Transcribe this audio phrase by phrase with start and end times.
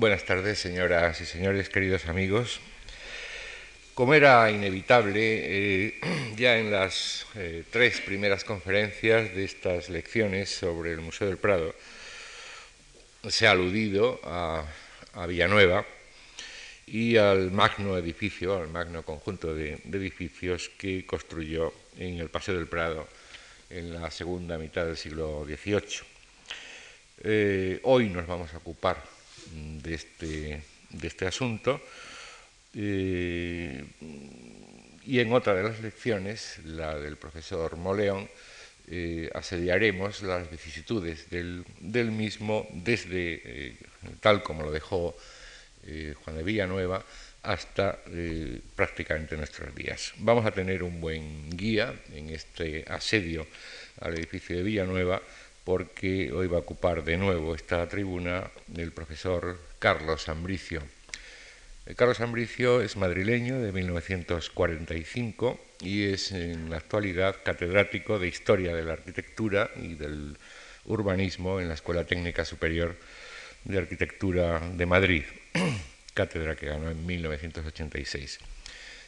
[0.00, 2.58] Buenas tardes, señoras y señores, queridos amigos.
[3.92, 6.00] Como era inevitable, eh,
[6.38, 11.74] ya en las eh, tres primeras conferencias de estas lecciones sobre el Museo del Prado,
[13.28, 14.64] se ha aludido a,
[15.28, 15.84] Villanueva
[16.86, 22.68] y al magno edificio, al magno conjunto de, edificios que construyó en el Paseo del
[22.68, 23.06] Prado
[23.68, 26.00] en la segunda mitad del siglo XVIII.
[27.22, 29.19] Eh, hoy nos vamos a ocupar
[29.52, 31.80] de este, de este asunto.
[32.74, 33.84] Eh,
[35.04, 38.28] y en otra de las lecciones, la del profesor Moleón,
[38.88, 41.64] eh, asediaremos las vicisitudes del,
[42.10, 43.76] mismo desde, eh,
[44.20, 45.16] tal como lo dejó
[46.24, 47.02] Juan de Villanueva,
[47.42, 47.98] hasta
[48.76, 50.12] prácticamente nuestros días.
[50.18, 53.46] Vamos a tener un buen guía en este asedio
[54.00, 55.22] al edificio de Villanueva
[55.64, 60.82] porque hoy va a ocupar de nuevo esta tribuna el profesor Carlos Ambricio.
[61.86, 68.74] Eh, Carlos Ambricio es madrileño de 1945 y es en la actualidad catedrático de Historia
[68.74, 70.36] de la Arquitectura y del
[70.84, 72.96] Urbanismo en la Escuela Técnica Superior
[73.64, 75.24] de Arquitectura de Madrid,
[76.14, 78.38] cátedra que ganó en 1986.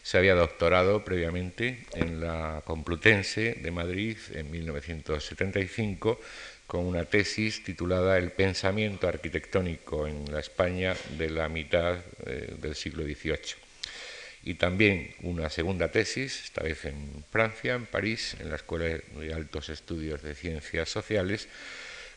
[0.02, 6.20] Se había doctorado previamente en la Complutense de Madrid en 1975
[6.66, 12.74] con una tesis titulada El pensamiento arquitectónico en la España de la mitad eh, del
[12.74, 13.54] siglo XVIII.
[14.44, 19.32] Y también una segunda tesis, esta vez en Francia, en París, en la Escuela de
[19.32, 21.48] Altos Estudios de Ciencias Sociales,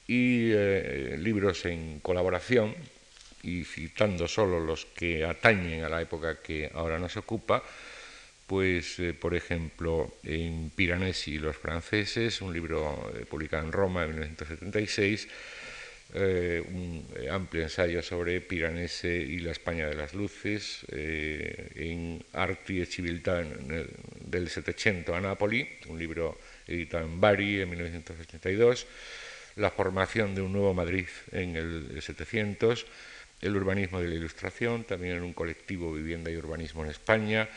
[0.08, 0.54] y
[1.18, 2.76] libros en colaboración,
[3.46, 7.64] y citando solo los que atañen a la época que ahora nos ocupa,
[8.48, 14.04] pues eh, por ejemplo en Piranesi y los franceses, un libro eh, publicado en Roma
[14.04, 15.28] en 1976,
[16.14, 22.86] eh, un amplio ensayo sobre Piranesi y la España de las luces, en Arti e
[22.86, 26.38] Civiltà del Settecento a Napoli, un libro
[26.68, 28.88] editado en Bari en 1982,
[29.56, 32.86] La formación de un nuevo Madrid en el 700,
[33.42, 37.48] el urbanismo de la ilustración, también en un colectivo Vivienda y Urbanismo en España,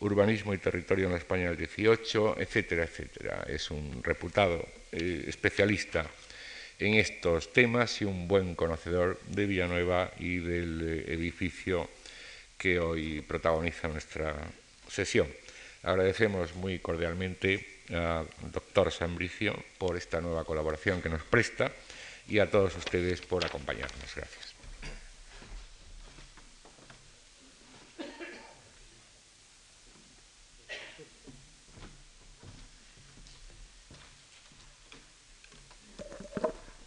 [0.00, 3.44] Urbanismo y Territorio en la España del 18, etcétera, etcétera.
[3.48, 6.06] Es un reputado eh, especialista
[6.78, 11.88] en estos temas y un buen conocedor de Villanueva y del eh, edificio
[12.58, 14.36] que hoy protagoniza nuestra
[14.88, 15.28] sesión.
[15.82, 21.70] Agradecemos muy cordialmente al doctor Sambricio por esta nueva colaboración que nos presta
[22.28, 24.14] y a todos ustedes por acompañarnos.
[24.14, 24.52] Gracias.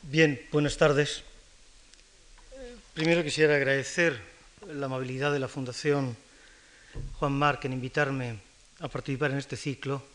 [0.03, 1.23] Bien, buenas tardes.
[2.93, 4.17] Primero quisiera agradecer
[4.65, 6.15] la amabilidad de la Fundación
[7.19, 8.39] Juan Marc en invitarme
[8.79, 10.14] a participar en este ciclo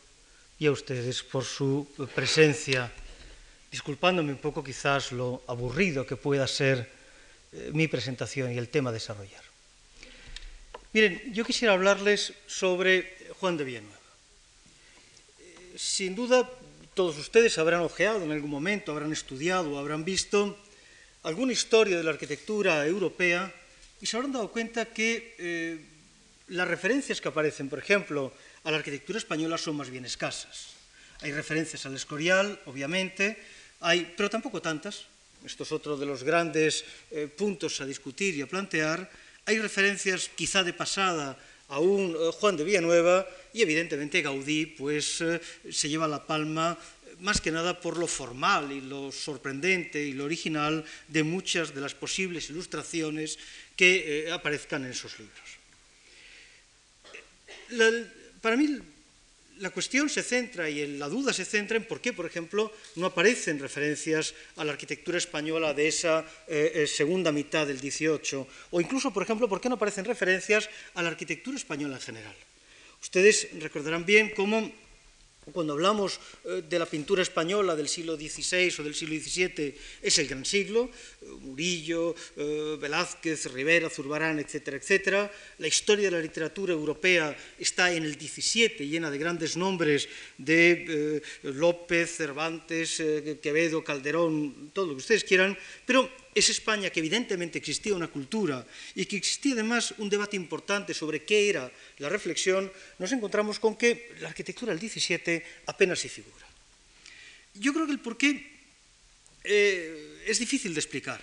[0.61, 2.93] y a ustedes por su presencia,
[3.73, 6.85] disculpándome un poco quizás lo aburrido que pueda ser
[7.53, 9.43] eh, mi presentación y el tema a desarrollar.
[10.93, 13.97] Miren, yo quisiera hablarles sobre Juan de Villanueva.
[15.41, 16.45] Eh, sin duda,
[16.93, 20.61] todos ustedes habrán ojeado en algún momento, habrán estudiado, habrán visto
[21.23, 23.51] alguna historia de la arquitectura europea
[24.01, 25.81] y se habrán dado cuenta que eh,
[26.51, 28.33] las referencias que aparecen, por ejemplo,
[28.65, 30.75] a la arquitectura española son más bien escasas.
[31.23, 33.39] Hay referencias al Escorial, obviamente,
[33.81, 35.07] hay, pero tampoco tantas.
[35.45, 39.11] Esto es otro de los grandes eh, puntos a discutir y a plantear.
[39.47, 41.39] Hay referencias quizá de pasada
[41.69, 46.77] a un eh, Juan de Villanueva y evidentemente Gaudí pues, eh, se lleva la palma
[47.21, 51.81] más que nada por lo formal y lo sorprendente y lo original de muchas de
[51.81, 53.39] las posibles ilustraciones
[53.77, 55.60] que aparezcan en esos libros.
[58.41, 58.79] Para mí
[59.61, 63.07] la cuestión se centra y la duda se centra en por qué, por ejemplo, no
[63.07, 68.81] aparecen referencias a la arquitectura española de esa eh, eh, segunda mitad del XVIII, o
[68.81, 72.37] incluso, por ejemplo, por qué no aparecen referencias a la arquitectura española en general.
[73.03, 74.73] Ustedes recordarán bien cómo
[75.53, 80.19] cuando hablamos eh, de la pintura española del siglo XVI o del siglo XVII, es
[80.19, 80.91] el gran siglo,
[81.23, 85.33] eh, Murillo, eh, Velázquez, Rivera, Zurbarán, etcétera, etcétera.
[85.59, 90.09] La historia de la literatura europea está en el XVII, llena de grandes nombres
[90.39, 93.03] de López, Cervantes,
[93.43, 95.57] Quevedo, Calderón, todo lo que ustedes quieran,
[95.87, 100.95] pero es España que evidentemente existía una cultura y que existía además un debate importante
[100.95, 106.09] sobre qué era la reflexión, nos encontramos con que la arquitectura del 17 apenas se
[106.09, 106.47] figura.
[107.55, 108.47] Yo creo que el porqué
[109.45, 111.21] eh, es difícil de explicar.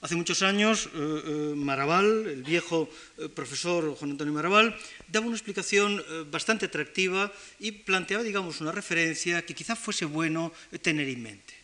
[0.00, 2.88] Hace muchos años, eh, eh, Maraval, el viejo
[3.34, 4.76] profesor Juan Antonio Maraval,
[5.08, 10.52] daba una explicación bastante atractiva y planteaba, digamos, una referencia que quizá fuese bueno
[10.82, 11.57] tener en mente.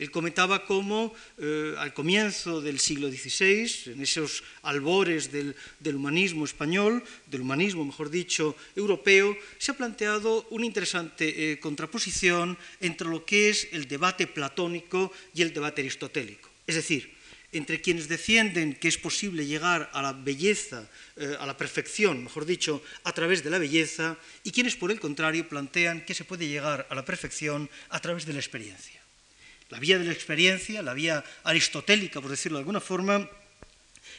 [0.00, 5.54] Él comentaba cómo eh, al comienzo del siglo XVI, en esos albores del,
[5.94, 13.08] humanismo español, del humanismo, mejor dicho, europeo, se ha planteado una interesante eh, contraposición entre
[13.08, 16.48] lo que es el debate platónico y el debate aristotélico.
[16.66, 17.12] Es decir,
[17.52, 22.46] entre quienes defienden que es posible llegar a la belleza, eh, a la perfección, mejor
[22.46, 26.48] dicho, a través de la belleza, y quienes, por el contrario, plantean que se puede
[26.48, 28.99] llegar a la perfección a través de la experiencia.
[29.70, 33.30] La vía de la experiencia, la vía aristotélica, por decirlo de alguna forma,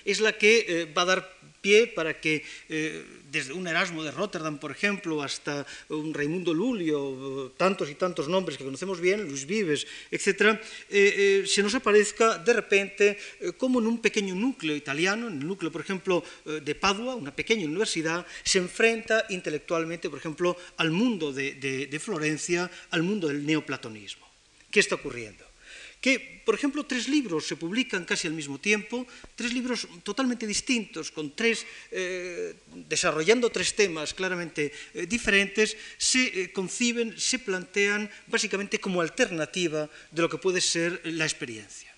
[0.06, 4.09] es la que eh, va a dar pie para que eh, desde un Erasmo de
[4.09, 9.45] Rotterdam, por ejemplo, hasta un Raimundo Lulio, tantos y tantos nombres que conocemos bien, Luis
[9.45, 10.57] Vives, etc.,
[10.89, 13.18] eh, se nos aparezca de repente
[13.57, 17.65] como en un pequeño núcleo italiano, en el núcleo, por ejemplo, de Padua, una pequeña
[17.65, 24.31] universidad, se enfrenta intelectualmente, por ejemplo, al mundo de Florencia, al mundo del neoplatonismo.
[24.71, 25.44] ¿Qué está ocurriendo?
[26.01, 31.12] Que, por ejemplo, tres libros se publican casi al mismo tiempo, tres libros totalmente distintos,
[31.12, 32.56] con tres, eh,
[32.89, 40.21] desarrollando tres temas claramente eh, diferentes, se eh, conciben, se plantean básicamente como alternativa de
[40.23, 41.94] lo que puede ser la experiencia.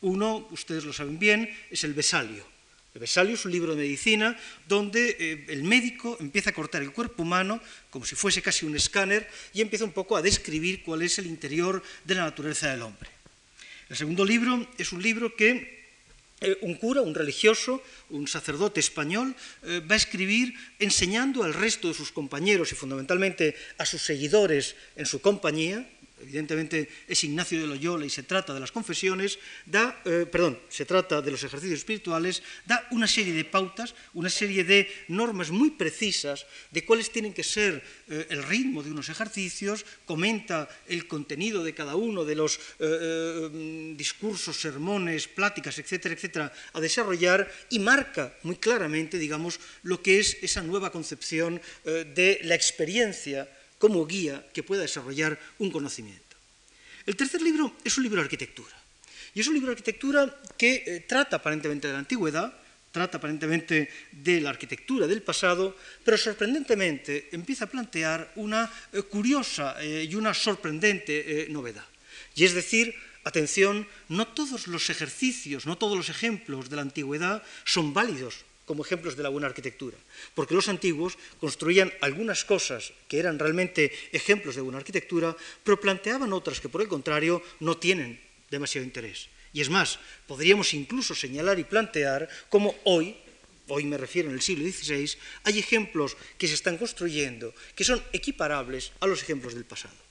[0.00, 2.53] Uno, ustedes lo saben bien, es el Besalio,
[2.94, 4.38] el Besalio es un libro de medicina
[4.68, 7.60] donde eh, el médico empieza a cortar el cuerpo humano
[7.90, 11.26] como si fuese casi un escáner y empieza un poco a describir cuál es el
[11.26, 13.10] interior de la naturaleza del hombre.
[13.88, 15.74] El segundo libro es un libro que
[16.40, 21.88] eh, un cura, un religioso, un sacerdote español, eh, va a escribir enseñando al resto
[21.88, 25.88] de sus compañeros y fundamentalmente a sus seguidores en su compañía,
[26.24, 30.84] evidentemente es Ignacio de Loyola y se trata de las confesiones, da, eh, perdón, se
[30.84, 35.70] trata de los ejercicios espirituales, da una serie de pautas, una serie de normas muy
[35.76, 41.62] precisas de cuáles tienen que ser eh, el ritmo de unos ejercicios, comenta el contenido
[41.62, 48.34] de cada uno de los eh, discursos, sermones, pláticas, etcétera, etcétera, a desarrollar y marca
[48.42, 53.48] muy claramente, digamos, lo que es esa nueva concepción de la experiencia
[53.78, 56.36] como guía que pueda desarrollar un conocimiento.
[57.06, 58.74] El tercer libro es un libro de arquitectura.
[59.34, 62.54] Y es un libro de arquitectura que eh, trata aparentemente de la antigüedad,
[62.92, 69.76] trata aparentemente de la arquitectura del pasado, pero sorprendentemente empieza a plantear una eh, curiosa
[69.82, 71.84] eh, y una sorprendente novedad.
[72.36, 77.42] Y es decir, atención, no todos los ejercicios, no todos los ejemplos de la antigüedad
[77.64, 79.96] son válidos como ejemplos de la buena arquitectura,
[80.34, 86.32] porque los antiguos construían algunas cosas que eran realmente ejemplos de buena arquitectura, pero planteaban
[86.32, 89.28] otras que por el contrario no tienen demasiado interés.
[89.52, 93.16] Y es más, podríamos incluso señalar y plantear cómo hoy,
[93.68, 98.02] hoy me refiero en el siglo XVI, hay ejemplos que se están construyendo que son
[98.12, 100.03] equiparables a los ejemplos del pasado.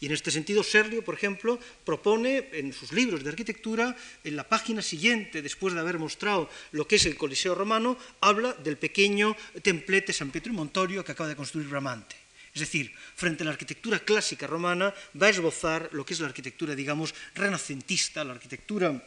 [0.00, 4.48] Y en este sentido, Serlio, por ejemplo, propone en sus libros de arquitectura, en la
[4.48, 9.36] página siguiente, después de haber mostrado lo que es el Coliseo romano, habla del pequeño
[9.62, 12.14] templete San Pietro y Montorio que acaba de construir Bramante.
[12.54, 16.28] Es decir, frente a la arquitectura clásica romana, va a esbozar lo que es la
[16.28, 19.02] arquitectura, digamos, renacentista, la arquitectura,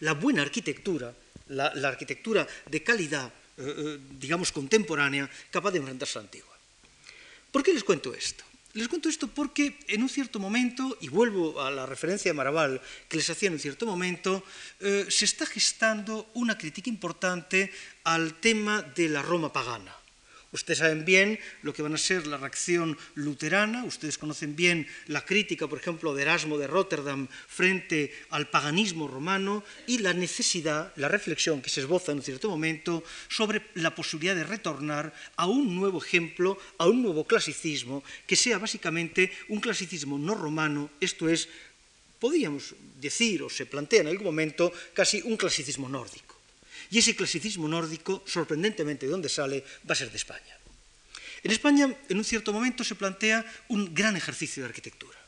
[0.00, 1.12] la buena arquitectura,
[1.48, 3.26] la, arquitectura de calidad,
[3.58, 6.54] eh, eh, digamos, contemporánea, capaz de enfrentarse a la antigua.
[7.50, 8.45] ¿Por qué les cuento esto?
[8.76, 12.82] Les cuento esto porque en un cierto momento, y vuelvo a la referencia de Maraval
[13.08, 14.44] que les hacía en un cierto momento,
[14.80, 17.72] eh, se está gestando una crítica importante
[18.04, 19.96] al tema de la Roma pagana.
[20.52, 25.24] Ustedes saben bien lo que van a ser la reacción luterana, ustedes conocen bien la
[25.24, 31.08] crítica, por ejemplo, de Erasmo de Rotterdam frente al paganismo romano y la necesidad, la
[31.08, 35.74] reflexión que se esboza en un cierto momento sobre la posibilidad de retornar a un
[35.74, 41.48] nuevo ejemplo, a un nuevo clasicismo, que sea básicamente un clasicismo no romano, esto es,
[42.18, 46.25] podríamos decir o se plantea en algún momento casi un clasicismo nórdico.
[46.90, 50.56] Y ese clasicismo nórdico, sorprendentemente de dónde sale, va a ser de España.
[51.42, 55.18] En España, en un cierto momento, se plantea un gran ejercicio de arquitectura.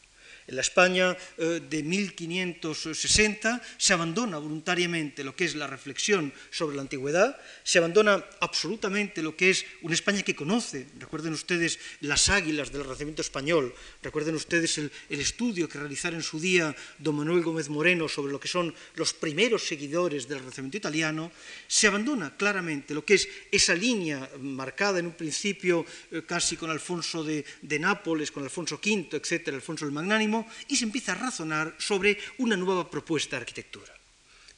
[0.48, 6.74] En la España eh, de 1560 se abandona voluntariamente lo que es la reflexión sobre
[6.74, 12.30] la antigüedad, se abandona absolutamente lo que es una España que conoce, recuerden ustedes las
[12.30, 17.42] águilas del Renacimiento español, recuerden ustedes el, estudio que realizara en su día don Manuel
[17.42, 21.30] Gómez Moreno sobre lo que son los primeros seguidores del Renacimiento italiano,
[21.66, 26.70] se abandona claramente lo que es esa línea marcada en un principio eh, casi con
[26.70, 30.37] Alfonso de, de Nápoles, con Alfonso V, etcétera, Alfonso el Magnánimo,
[30.68, 33.92] y se empieza a razonar sobre una nueva propuesta de arquitectura.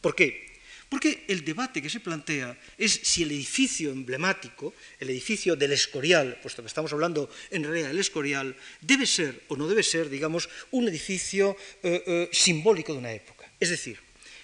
[0.00, 0.50] ¿Por qué?
[0.90, 6.38] Porque el debate que se plantea es si el edificio emblemático, el edificio del Escorial,
[6.42, 10.50] puesto que estamos hablando en realidad del Escorial, debe ser o no debe ser, digamos,
[10.72, 13.46] un edificio eh, eh, simbólico de una época.
[13.60, 14.00] Es decir,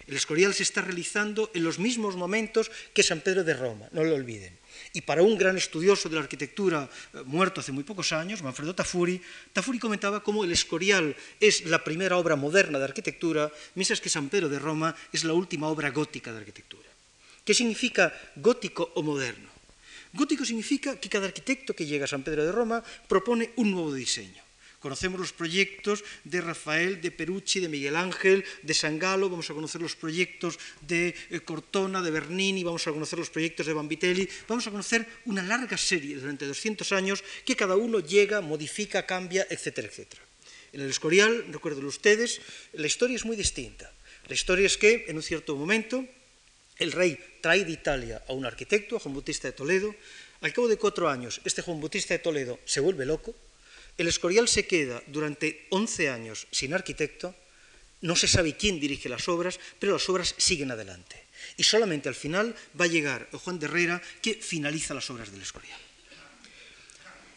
[0.06, 4.04] el Escorial se está realizando en los mismos momentos que San Pedro de Roma, no
[4.04, 4.56] lo olviden.
[4.92, 8.74] Y para un gran estudioso de la arquitectura eh, muerto hace muy pocos años, Manfredo
[8.74, 9.20] Tafuri,
[9.52, 14.28] Tafuri comentaba cómo el Escorial es la primera obra moderna de arquitectura, mientras que San
[14.28, 16.88] Pedro de Roma es la última obra gótica de arquitectura.
[17.44, 19.48] ¿Qué significa gótico o moderno?
[20.12, 23.92] Gótico significa que cada arquitecto que llega a San Pedro de Roma propone un nuevo
[23.92, 24.45] diseño.
[24.86, 29.82] Conocemos los proyectos de Rafael, de Perucci, de Miguel Ángel, de Sangalo, vamos a conocer
[29.82, 34.64] los proyectos de eh, Cortona, de Bernini, vamos a conocer los proyectos de Bambitelli, vamos
[34.68, 39.88] a conocer una larga serie durante 200 años que cada uno llega, modifica, cambia, etcétera,
[39.88, 40.22] etcétera.
[40.72, 42.40] En el Escorial, recuerden ustedes,
[42.74, 43.92] la historia es muy distinta.
[44.28, 46.06] La historia es que en un cierto momento
[46.78, 49.92] el rey trae de Italia a un arquitecto, a Juan Bautista de Toledo.
[50.42, 53.34] Al cabo de cuatro años, este Juan Bautista de Toledo se vuelve loco,
[53.98, 57.34] el Escorial se queda durante 11 años sin arquitecto,
[58.02, 61.24] no se sabe quién dirige las obras, pero las obras siguen adelante.
[61.56, 65.42] Y solamente al final va a llegar Juan de Herrera que finaliza las obras del
[65.42, 65.78] Escorial.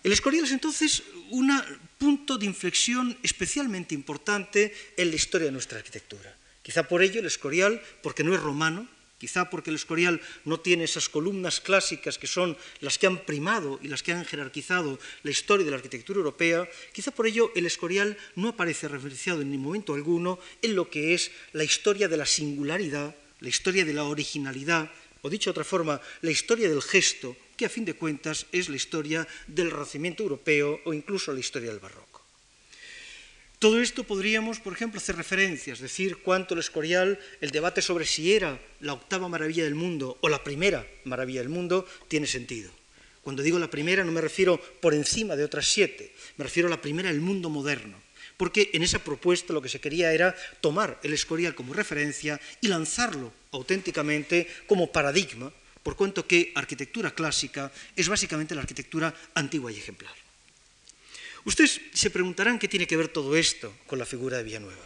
[0.04, 1.52] El Escorial es entonces un
[1.98, 6.36] punto de inflexión especialmente importante en la historia de nuestra arquitectura.
[6.62, 8.88] Quizá por ello el Escorial, porque no es romano,
[9.20, 13.80] quizá porque el Escorial no tiene esas columnas clásicas que son las que han primado
[13.84, 17.68] y las que han jerarquizado la historia de la arquitectura europea, quizá por ello el
[17.68, 22.18] Escorial no aparece referenciado en ningún momento alguno en lo que es la historia de
[22.18, 24.90] la singularidad, la historia de la originalidad,
[25.22, 28.70] o dicho de otra forma, la historia del gesto, que a fin de cuentas es
[28.70, 32.09] la historia del Renacimiento europeo o incluso la historia del barroco.
[33.60, 38.32] Todo esto podríamos, por ejemplo, hacer referencias, decir cuánto el Escorial, el debate sobre si
[38.32, 42.72] era la octava maravilla del mundo o la primera maravilla del mundo, tiene sentido.
[43.22, 46.70] Cuando digo la primera no me refiero por encima de otras siete, me refiero a
[46.70, 48.02] la primera del mundo moderno,
[48.38, 52.70] porque en esa propuesta lo que se quería era tomar el Escorial como referencia y
[52.70, 55.52] lanzarlo auténticamente como paradigma,
[55.84, 60.29] por cuanto que arquitectura clásica es básicamente la arquitectura antigua y ejemplar.
[61.50, 64.86] Ustedes se preguntarán qué tiene que ver todo esto con la figura de Villanueva.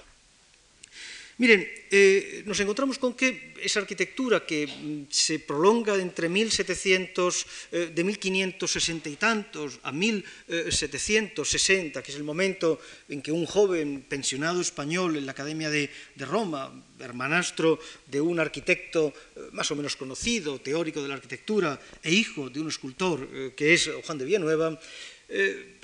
[1.35, 7.91] Miren, eh, nos encontramos con que esa arquitectura que mm, se prolonga entre 1700, eh,
[7.91, 12.79] de 1560 y tantos a 1760, que es el momento
[13.09, 15.89] en que un joven pensionado español en la Academia de,
[16.23, 17.77] Roma, hermanastro
[18.07, 22.61] de un arquitecto eh, más o menos conocido, teórico de la arquitectura e hijo de
[22.63, 24.79] un escultor eh, que es Juan de Villanueva,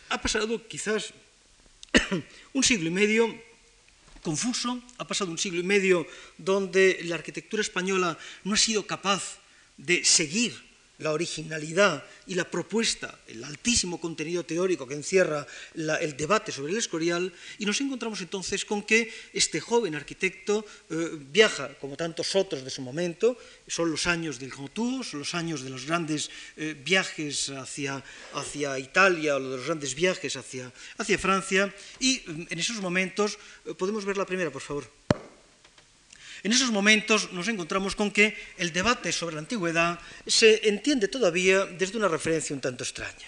[0.09, 1.13] ha pasado quizás
[2.53, 3.29] un siglo y medio
[4.21, 6.05] confuso, ha pasado un siglo y medio
[6.37, 9.39] donde la arquitectura española no ha sido capaz
[9.77, 10.68] de seguir
[10.99, 16.77] la originalidad y la propuesta, el altísimo contenido teórico que encierra el debate sobre el
[16.77, 22.63] Escorial, y nos encontramos entonces con que este joven arquitecto eh, viaja, como tantos otros
[22.63, 23.37] de su momento,
[23.67, 24.69] son los años del Grand
[25.03, 28.03] son los años de los grandes eh, viajes hacia,
[28.33, 33.73] hacia Italia o los grandes viajes hacia, hacia Francia, y mm, en esos momentos, eh,
[33.73, 34.98] podemos ver la primera, por favor.
[36.43, 41.65] En esos momentos nos encontramos con que el debate sobre la antigüedad se entiende todavía
[41.65, 43.27] desde una referencia un tanto extraña.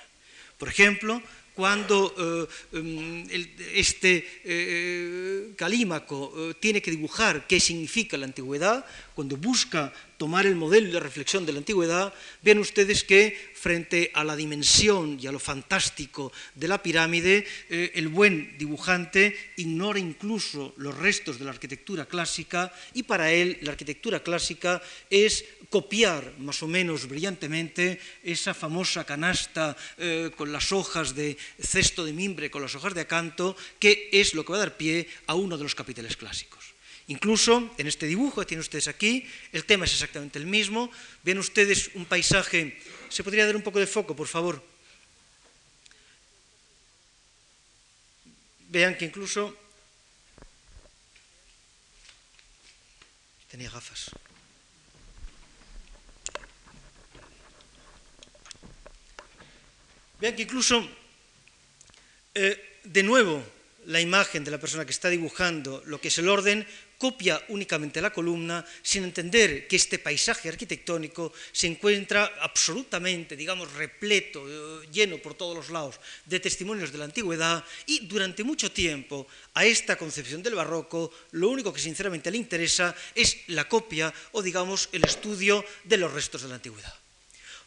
[0.58, 1.22] Por ejemplo,
[1.54, 3.28] cuando eh, em,
[3.76, 10.56] este eh, Calímaco eh, tiene que dibujar qué significa la antigüedad, cuando busca tomar el
[10.56, 12.14] modelo la reflexión de la antigüedad,
[12.44, 17.92] vean ustedes que frente a la dimensión y a lo fantástico de la pirámide, eh,
[17.96, 23.72] el buen dibujante ignora incluso los restos de la arquitectura clásica y para él la
[23.72, 31.16] arquitectura clásica es copiar más o menos brillantemente esa famosa canasta eh, con las hojas
[31.16, 34.66] de cesto de mimbre, con las hojas de acanto, que es lo que va a
[34.70, 36.61] dar pie a uno de los capiteles clásicos.
[37.12, 40.90] Incluso en este dibujo que tienen ustedes aquí, el tema es exactamente el mismo.
[41.24, 42.80] Ven ustedes un paisaje.
[43.10, 44.64] ¿Se podría dar un poco de foco, por favor?
[48.70, 49.52] Vean que incluso...
[53.52, 54.12] Tenía gafas.
[60.22, 60.88] Vean que incluso,
[62.36, 63.44] eh, de nuevo,
[63.88, 66.66] la imagen de la persona que está dibujando lo que es el orden
[67.02, 74.46] copia únicamente la columna sin entender que este paisaje arquitectónico se encuentra absolutamente, digamos, repleto,
[74.46, 75.98] eh, lleno por todos los lados
[76.30, 79.26] de testimonios de la antigüedad y durante mucho tiempo
[79.58, 84.46] a esta concepción del barroco lo único que sinceramente le interesa es la copia o,
[84.46, 86.94] digamos, el estudio de los restos de la antigüedad.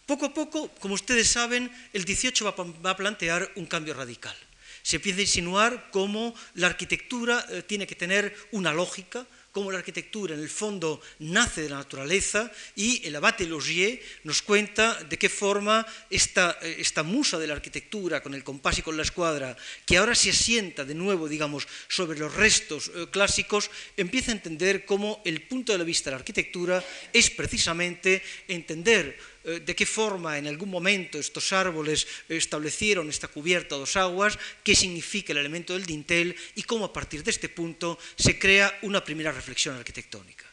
[0.06, 4.36] Poco a poco, como ustedes saben, el 18 va a plantear un cambio radical
[4.84, 9.78] se empieza a insinuar cómo la arquitectura eh, tiene que tener una lógica, cómo la
[9.78, 15.16] arquitectura en el fondo nace de la naturaleza y el abate Logier nos cuenta de
[15.16, 19.56] qué forma esta, eh, musa de la arquitectura con el compás y con la escuadra,
[19.86, 24.84] que ahora se asienta de nuevo, digamos, sobre los restos eh, clásicos, empieza a entender
[24.84, 30.38] cómo el punto de vista de la arquitectura es precisamente entender eh, de qué forma
[30.38, 35.86] en algún momento estos árboles establecieron esta cubierta dos aguas, qué significa el elemento del
[35.86, 40.44] dintel y cómo a partir de este punto se crea una primera reflexión arquitectónica.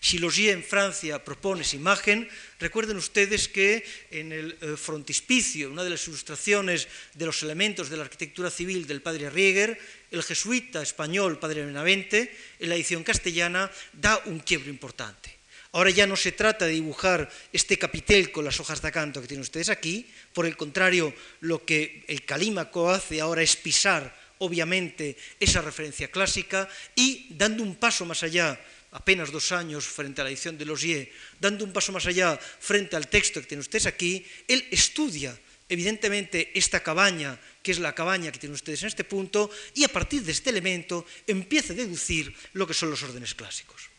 [0.00, 2.28] Si Logier en Francia propone esa imagen,
[2.60, 7.96] recuerden ustedes que en el eh, frontispicio, una de las ilustraciones de los elementos de
[7.96, 9.78] la arquitectura civil del padre Rieger,
[10.10, 15.35] el jesuita español padre Benavente, en la edición castellana, da un quiebro importante.
[15.72, 19.28] Ahora ya no se trata de dibujar este capitel con las hojas de acanto que
[19.28, 25.16] tienen ustedes aquí, por el contrario, lo que el calímaco hace ahora es pisar, obviamente,
[25.40, 28.58] esa referencia clásica y dando un paso más allá,
[28.92, 32.96] apenas dos años frente a la edición de Losier, dando un paso más allá frente
[32.96, 35.36] al texto que tienen ustedes aquí, él estudia
[35.68, 39.88] evidentemente esta cabaña, que es la cabaña que tienen ustedes en este punto, y a
[39.88, 43.90] partir de este elemento empieza a deducir lo que son los órdenes clásicos.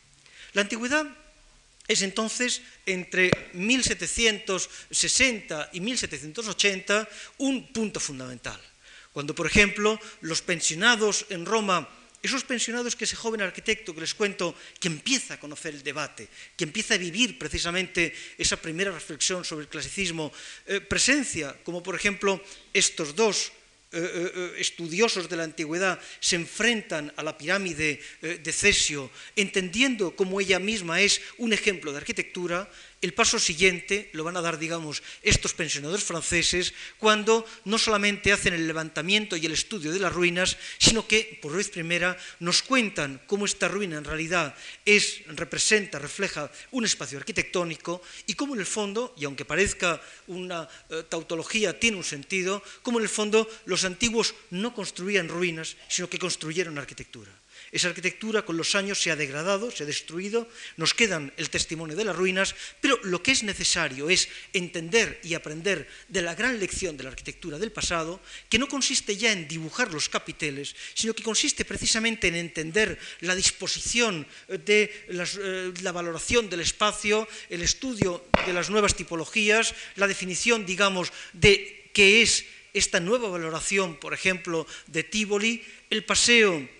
[0.54, 1.06] La antigüedad
[1.88, 8.60] es entonces entre 1760 y 1780 un punto fundamental.
[9.12, 11.88] Cuando, por ejemplo, los pensionados en Roma,
[12.22, 16.28] esos pensionados que ese joven arquitecto que les cuento, que empieza a conocer el debate,
[16.56, 20.30] que empieza a vivir precisamente esa primera reflexión sobre el clasicismo,
[20.66, 22.42] eh, presencia, como por ejemplo
[22.74, 23.52] estos dos
[23.90, 30.14] eh, eh, eh, estudiosos de la antigüedad se enfrentan a la pirámide de Cesio, entendiendo
[30.14, 34.58] cómo ella misma es un ejemplo de arquitectura, el paso siguiente lo van a dar,
[34.58, 40.12] digamos, estos pensionadores franceses cuando no solamente hacen el levantamiento y el estudio de las
[40.12, 45.98] ruinas, sino que por vez primera nos cuentan cómo esta ruina en realidad es, representa,
[45.98, 51.78] refleja un espacio arquitectónico y cómo en el fondo, y aunque parezca una eh, tautología,
[51.78, 56.78] tiene un sentido, cómo en el fondo los antiguos no construían ruinas, sino que construyeron
[56.78, 57.30] arquitectura.
[57.70, 61.96] Esa arquitectura con los años se ha degradado, se ha destruido, nos quedan el testimonio
[61.96, 66.58] de las ruinas, pero lo que es necesario es entender y aprender de la gran
[66.58, 71.14] lección de la arquitectura del pasado, que no consiste ya en dibujar los capiteles, sino
[71.14, 78.24] que consiste precisamente en entender la disposición de eh, la valoración del espacio, el estudio
[78.46, 84.66] de las nuevas tipologías, la definición, digamos, de qué es esta nueva valoración, por ejemplo,
[84.86, 86.77] de Tivoli, el paseo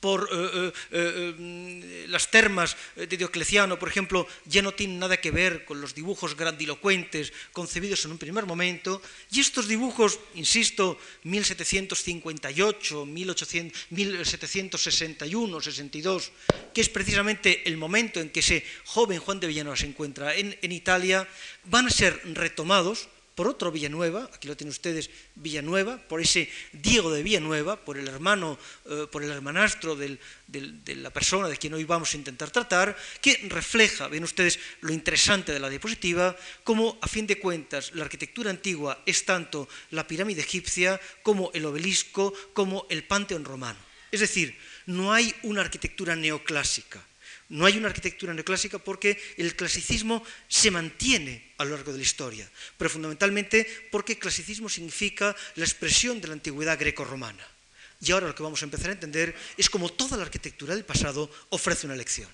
[0.00, 5.30] por eh, eh, eh, las termas de Diocleciano, por ejemplo, ya no tienen nada que
[5.30, 13.06] ver con los dibujos grandilocuentes concebidos en un primer momento, y estos dibujos, insisto, 1758,
[13.06, 16.32] 1761, 62,
[16.72, 20.58] que es precisamente el momento en que ese joven Juan de Villanueva se encuentra en,
[20.60, 21.28] en Italia,
[21.64, 27.12] van a ser retomados por otro Villanueva, aquí lo tienen ustedes, Villanueva, por ese Diego
[27.12, 30.18] de Villanueva, por el hermano, eh, por el hermanastro de
[30.96, 35.52] la persona de quien hoy vamos a intentar tratar, que refleja, ven ustedes, lo interesante
[35.52, 40.40] de la diapositiva, como a fin de cuentas la arquitectura antigua es tanto la pirámide
[40.40, 43.78] egipcia como el obelisco, como el panteón romano.
[44.10, 47.04] Es decir, no hay una arquitectura neoclásica
[47.48, 52.04] No hay una arquitectura neoclásica porque el clasicismo se mantiene a lo largo de la
[52.04, 57.46] historia, pero fundamentalmente porque clasicismo significa la expresión de la antigüedad greco-romana.
[58.00, 60.84] Y ahora lo que vamos a empezar a entender es cómo toda la arquitectura del
[60.84, 62.28] pasado ofrece una lección.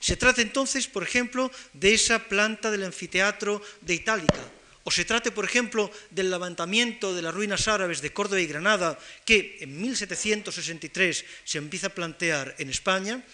[0.00, 4.42] Se trata entonces, por ejemplo, de esa planta del anfiteatro de Itálica,
[4.84, 8.98] o se trate, por ejemplo, del levantamiento de las ruinas árabes de Córdoba y Granada,
[9.24, 13.24] que en 1763 se empieza a plantear en España,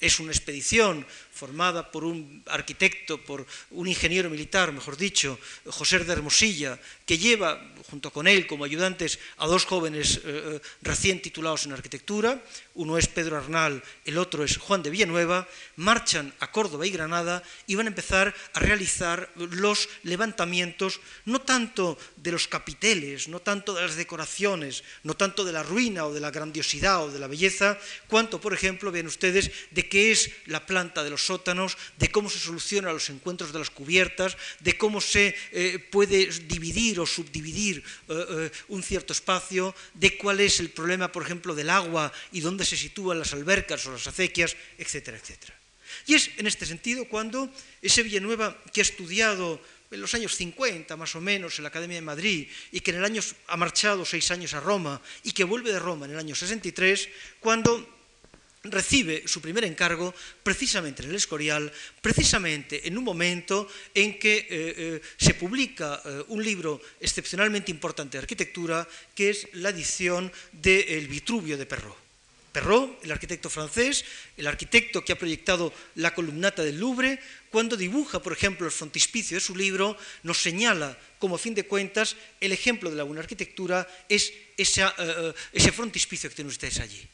[0.00, 6.12] es una expedición formada por un arquitecto, por un ingeniero militar, mejor dicho, José de
[6.12, 11.66] Hermosilla, que lleva junto con él como ayudantes a dos jóvenes eh, eh, recién titulados
[11.66, 12.42] en arquitectura,
[12.74, 17.42] uno es Pedro Arnal, el otro es Juan de Villanueva, marchan a Córdoba y Granada
[17.66, 23.74] y van a empezar a realizar los levantamientos, no tanto de los capiteles, no tanto
[23.74, 27.28] de las decoraciones, no tanto de la ruina o de la grandiosidad o de la
[27.28, 27.78] belleza,
[28.08, 32.30] cuanto, por ejemplo, vean ustedes, de qué es la planta de los sótanos, de cómo
[32.30, 37.82] se solucionan los encuentros de las cubiertas, de cómo se eh, puede dividir o subdividir
[38.08, 42.40] eh, eh, un cierto espacio, de cuál es el problema, por ejemplo, del agua y
[42.40, 45.54] dónde se sitúan las albercas o las acequias, etcétera, etcétera.
[46.06, 50.96] Y es en este sentido cuando ese Villanueva que ha estudiado en los años 50
[50.96, 54.04] más o menos en la Academia de Madrid y que en el año ha marchado
[54.04, 57.08] seis años a Roma y que vuelve de Roma en el año 63,
[57.40, 57.95] cuando
[58.70, 64.46] recibe su primer encargo precisamente en el Escorial, precisamente en un momento en que eh,
[64.50, 71.06] eh, se publica eh, un libro excepcionalmente importante de arquitectura, que es la edición de
[71.08, 72.06] Vitruvio de Perrault.
[72.52, 74.02] Perrault, el arquitecto francés,
[74.38, 79.36] el arquitecto que ha proyectado la columnata del Louvre, cuando dibuja, por ejemplo, el frontispicio
[79.36, 83.20] de su libro, nos señala como a fin de cuentas el ejemplo de la buena
[83.20, 87.06] arquitectura es ese frontispicio que tienen ustedes allí.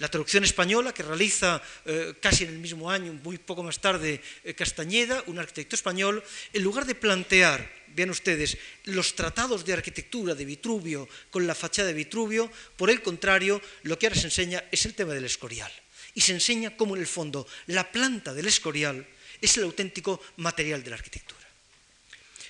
[0.00, 4.24] La traducción española que realiza eh, casi en el mismo año, muy poco más tarde,
[4.42, 7.60] eh, Castañeda, un arquitecto español, en lugar de plantear,
[7.92, 13.02] vean ustedes, los tratados de arquitectura de Vitruvio con la fachada de Vitruvio, por el
[13.02, 15.70] contrario, lo que ahora se enseña es el tema del escorial.
[16.14, 19.06] Y se enseña cómo en el fondo la planta del escorial
[19.38, 21.44] es el auténtico material de la arquitectura.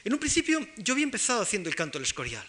[0.04, 2.46] En un principio yo había empezado haciendo el canto del escorial.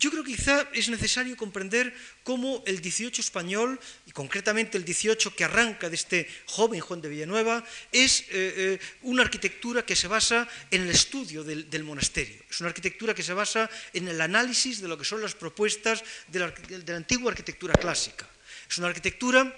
[0.00, 1.92] Yo creo que quizá es necesario comprender
[2.24, 7.10] cómo el 18 español, y concretamente el 18 que arranca de este joven Juan de
[7.10, 12.40] Villanueva, es eh, eh, una arquitectura que se basa en el estudio del, monasterio.
[12.48, 16.02] Es una arquitectura que se basa en el análisis de lo que son las propuestas
[16.28, 18.26] de la, de la antigua arquitectura clásica.
[18.70, 19.54] Es una arquitectura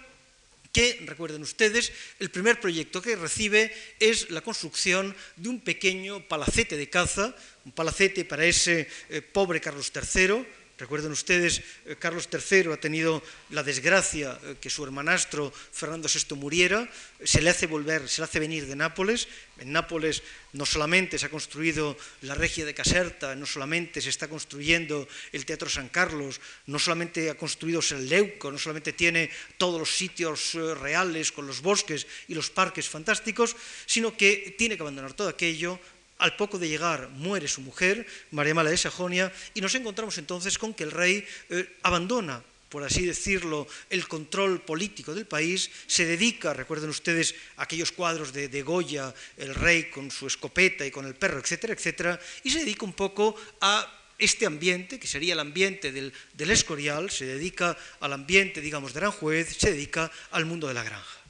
[0.73, 6.77] que, recuerden ustedes, el primer proyecto que recibe es la construcción de un pequeño palacete
[6.77, 10.45] de caza, un palacete para ese eh, pobre Carlos III,
[10.83, 13.23] Recuerden ustedes, eh, Carlos III ha tenido
[13.55, 16.91] la desgracia eh, que su hermanastro Fernando VI muriera,
[17.23, 19.29] se le hace volver, se le hace venir de Nápoles.
[19.63, 20.27] En Nápoles
[20.59, 25.47] no solamente se ha construido la Regia de Caserta, no solamente se está construyendo el
[25.47, 30.57] Teatro San Carlos, no solamente ha construido el Leuco, no solamente tiene todos los sitios
[30.57, 33.55] eh, reales con los bosques y los parques fantásticos,
[33.87, 35.79] sino que tiene que abandonar todo aquello
[36.23, 40.57] al poco de llegar muere su mujer, María Mala de Sajonia, y nos encontramos entonces
[40.57, 46.07] con que el rey eh, abandona por así decirlo, el control político del país, se
[46.07, 51.15] dedica, recuerden ustedes aquellos cuadros de, Goya, el rey con su escopeta y con el
[51.15, 53.85] perro, etcétera, etcétera, y se dedica un poco a
[54.19, 59.01] este ambiente, que sería el ambiente del, del Escorial, se dedica al ambiente, digamos, de
[59.01, 61.22] Aranjuez, se dedica al mundo de la granja.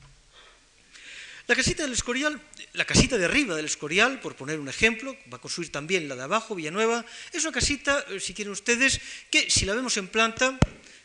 [1.48, 2.40] La casita del Escorial,
[2.74, 6.14] la casita de arriba del Escorial, por poner un ejemplo, va a construir también la
[6.14, 10.06] de abajo, Villanueva, es una casita, eh, si quieren ustedes, que si la vemos en
[10.06, 10.56] planta,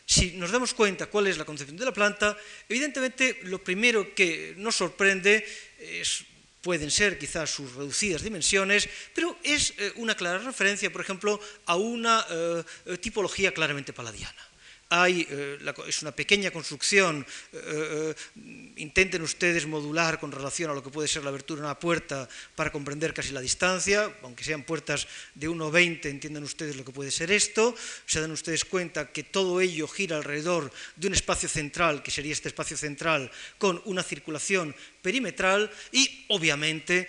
[0.06, 4.54] si nos damos cuenta cuál es la concepción de la planta, evidentemente lo primero que
[4.56, 5.44] nos sorprende
[5.78, 6.24] es,
[6.62, 11.74] pueden ser quizás sus reducidas dimensiones, pero es eh, una clara referencia, por ejemplo, a
[11.74, 12.62] una eh,
[12.98, 14.47] tipología claramente paladiana
[14.90, 18.14] hay, eh, es una pequeña construcción, eh, eh,
[18.76, 22.28] intenten ustedes modular con relación a lo que puede ser la abertura de una puerta
[22.54, 27.10] para comprender casi la distancia, aunque sean puertas de 1,20, entiendan ustedes lo que puede
[27.10, 27.74] ser esto,
[28.06, 32.32] se dan ustedes cuenta que todo ello gira alrededor de un espacio central, que sería
[32.32, 37.08] este espacio central, con una circulación perimetral y obviamente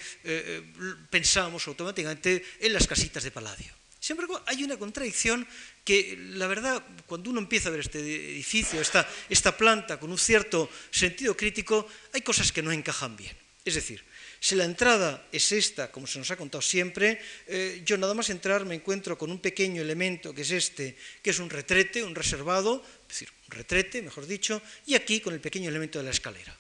[1.09, 3.78] pensamos automáticamente en las casitas de Paladio.
[4.10, 5.45] Sin embargo, hay una contradicción
[5.86, 10.67] que, la verdad, cuando uno empieza a ver este edificio, esta, planta con un cierto
[10.89, 13.38] sentido crítico, hay cosas que no encajan bien.
[13.63, 14.04] Es decir,
[14.39, 18.32] si la entrada es esta, como se nos ha contado siempre, eh, yo nada más
[18.32, 22.15] entrar me encuentro con un pequeño elemento que es este, que es un retrete, un
[22.15, 26.10] reservado, es decir, un retrete, mejor dicho, y aquí con el pequeño elemento de la
[26.17, 26.58] escalera.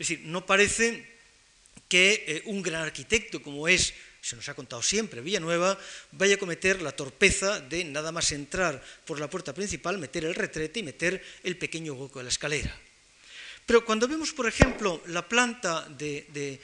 [0.00, 1.14] Es decir, no parece
[1.88, 3.94] que eh, un gran arquitecto como es,
[4.26, 5.78] se nos ha contado siempre, Villanueva,
[6.10, 10.34] vaya a cometer la torpeza de nada más entrar por la puerta principal, meter el
[10.34, 12.74] retrete y meter el pequeño hueco de la escalera.
[13.62, 16.58] Pero cuando vemos, por ejemplo, la planta de, eh,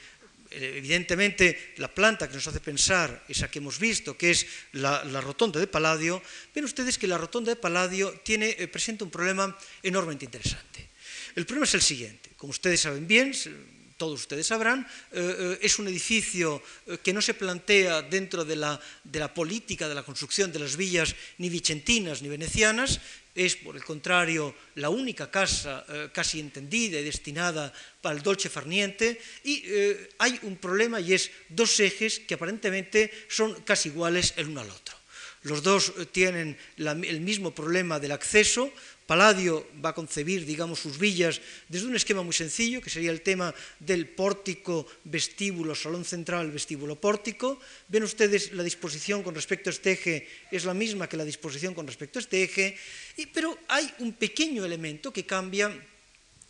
[0.51, 5.57] evidentemente la planta que nos hace pensar, esa que hemos visto, que es la, rotonda
[5.57, 6.21] de Palladio,
[6.53, 10.83] ven ustedes que la rotonda de Palladio tiene, eh, presenta un problema enormemente interesante.
[11.33, 13.31] El problema es el siguiente, como ustedes saben bien,
[13.97, 16.61] todos ustedes sabrán, eh, es un edificio
[17.01, 20.75] que no se plantea dentro de la, de la, política de la construcción de las
[20.75, 22.99] villas ni vicentinas ni venecianas,
[23.35, 28.49] es, por el contrario, la única casa eh, casi entendida y destinada para el dolce
[28.49, 34.33] farniente, y eh, hay un problema y es dos ejes que aparentemente son casi iguales
[34.37, 34.95] el uno al otro.
[35.43, 38.71] Los dos eh, tienen el mismo problema del acceso,
[39.05, 43.21] Palladio va a concebir, digamos, sus villas desde un esquema muy sencillo, que sería el
[43.21, 47.59] tema del pórtico, vestíbulo, salón central, vestíbulo, pórtico.
[47.87, 51.73] Ven ustedes la disposición con respecto a este eje es la misma que la disposición
[51.73, 52.77] con respecto a este eje,
[53.33, 55.71] pero hay un pequeño elemento que cambia.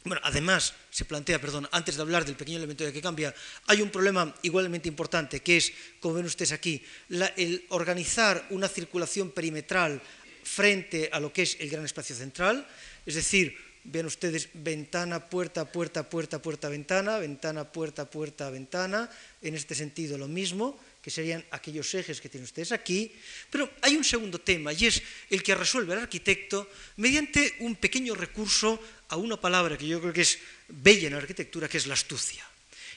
[0.06, 3.34] Bueno, además, se plantea, perdón, antes de hablar del pequeño elemento de que cambia,
[3.68, 9.32] hay un problema igualmente importante, que es, como ven ustedes aquí, el organizar una circulación
[9.32, 10.02] perimetral
[10.44, 12.68] frente a lo que es el gran espacio central,
[13.06, 19.10] es decir, ven ustedes ventana, puerta, puerta, puerta, puerta, ventana, ventana, puerta, puerta, ventana,
[19.42, 23.12] en este sentido lo mismo, que serían aquellos ejes que tienen ustedes aquí,
[23.52, 28.16] pero hay un segundo tema y es el que resuelve el arquitecto mediante un pequeño
[28.16, 28.80] recurso
[29.10, 31.96] a una palabra que yo creo que es bella en la arquitectura, que es la
[31.96, 32.48] astucia.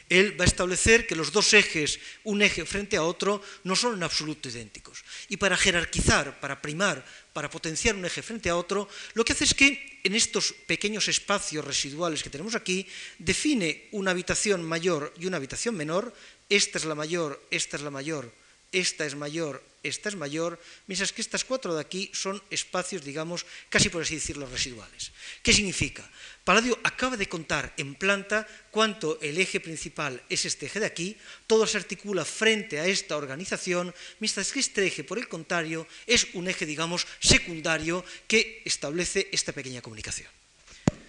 [0.09, 3.95] Él va a establecer que los dos ejes, un eje frente a otro, no son
[3.95, 5.03] en absoluto idénticos.
[5.29, 7.05] Y para jerarquizar, para primar,
[7.37, 11.05] para potenciar un eje frente a otro, lo que hace es que en estos pequeños
[11.13, 16.17] espacios residuales que tenemos aquí, define una habitación mayor y una habitación menor.
[16.49, 18.33] Esta es la mayor, esta es la mayor,
[18.73, 23.47] esta es mayor, esta es mayor, mientras que estas cuatro de aquí son espacios, digamos,
[23.69, 25.13] casi por así decirlo, residuales.
[25.43, 26.09] ¿Qué significa?
[26.45, 31.17] Palladio acaba de contar en planta cuánto el eje principal es este eje de aquí,
[31.47, 36.29] todo se articula frente a esta organización, mientras que este eje, por el contrario, es
[36.35, 40.29] un eje, digamos, secundario que establece esta pequeña comunicación.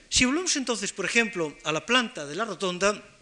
[0.10, 3.17] Si volvemos entonces, por ejemplo, a la planta de la rotonda,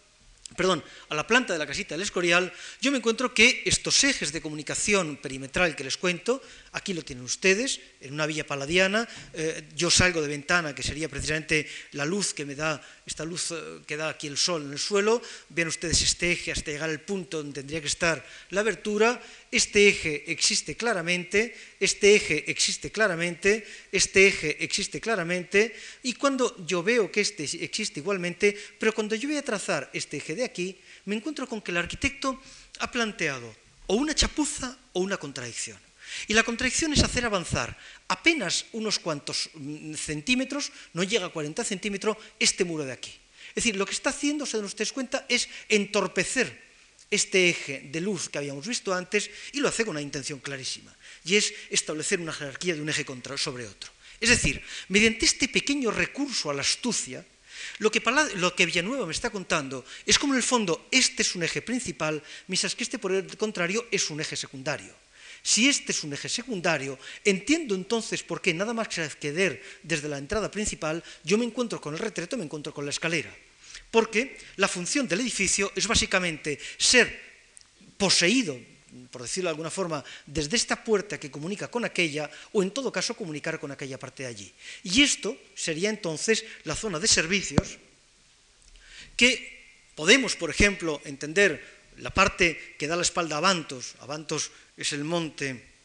[0.56, 4.32] perdón, a la planta de la casita del Escorial, yo me encuentro que estos ejes
[4.32, 6.42] de comunicación perimetral que les cuento,
[6.72, 11.10] aquí lo tienen ustedes, en una villa paladiana, eh, yo salgo de ventana, que sería
[11.10, 14.74] precisamente la luz que me da, esta luz eh, que da aquí el sol en
[14.74, 18.62] el suelo, ven ustedes este eje hasta llegar al punto donde tendría que estar la
[18.62, 26.66] abertura, este eje existe claramente, este eje existe claramente, este eje existe claramente, y cuando
[26.66, 30.44] yo veo que este existe igualmente, pero cuando yo voy a trazar este eje de
[30.44, 32.42] aquí, me encuentro con que el arquitecto
[32.80, 33.56] ha planteado
[33.88, 35.78] o una chapuza o una contradicción.
[36.28, 41.64] Y la contradicción es hacer avanzar apenas unos cuantos mm, centímetros, no llega a 40
[41.64, 43.14] centímetros, este muro de aquí.
[43.50, 46.66] Es decir, lo que está haciendo, se nos ustedes cuenta, es entorpecer
[47.10, 50.96] este eje de luz que habíamos visto antes y lo hace con una intención clarísima,
[51.24, 53.06] y es establecer una jerarquía de un eje
[53.38, 53.92] sobre otro.
[54.20, 57.26] Es decir, mediante este pequeño recurso a la astucia,
[57.80, 58.02] lo que,
[58.36, 61.62] lo que, Villanueva me está contando es como en el fondo este es un eje
[61.62, 65.05] principal, mientras que este por el contrario es un eje secundario.
[65.46, 70.10] Si este es un eje secundario, entiendo entonces por qué nada más que acceder desde
[70.10, 73.30] la entrada principal, yo me encuentro con el retrato, me encuentro con la escalera.
[73.92, 77.22] Porque la función del edificio es básicamente ser
[77.96, 78.58] poseído,
[79.12, 82.92] por decirlo de alguna forma, desde esta puerta que comunica con aquella, o en todo
[82.92, 84.52] caso comunicar con aquella parte de allí.
[84.82, 87.78] Y esto sería entonces la zona de servicios
[89.16, 89.62] que
[89.94, 93.96] podemos, por ejemplo, entender la parte que da la espalda a Avantos.
[94.00, 95.76] Avantos es el monte,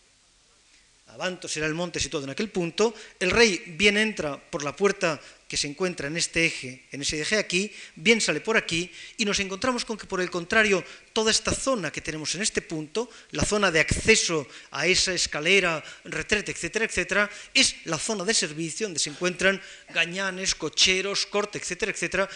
[1.15, 5.21] Avantos será el monte situado en aquel punto, el rey bien entra por la puerta
[5.49, 9.25] que se encuentra en este eje, en ese eje aquí, bien sale por aquí, y
[9.25, 13.11] nos encontramos con que por el contrario, toda esta zona que tenemos en este punto,
[13.33, 18.87] la zona de acceso a esa escalera, retrete, etcétera, etcétera, es la zona de servicio
[18.87, 19.61] donde se encuentran
[19.93, 22.29] gañanes, cocheros, corte, etcétera, etcétera,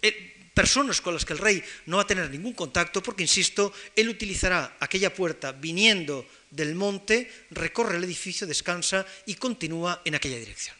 [0.00, 3.72] eh, personas con las que el rey no va a tener ningún contacto porque, insisto,
[3.96, 10.38] él utilizará aquella puerta viniendo del monte, recorre el edificio, descansa y continúa en aquella
[10.38, 10.76] dirección.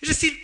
[0.00, 0.42] Es decir,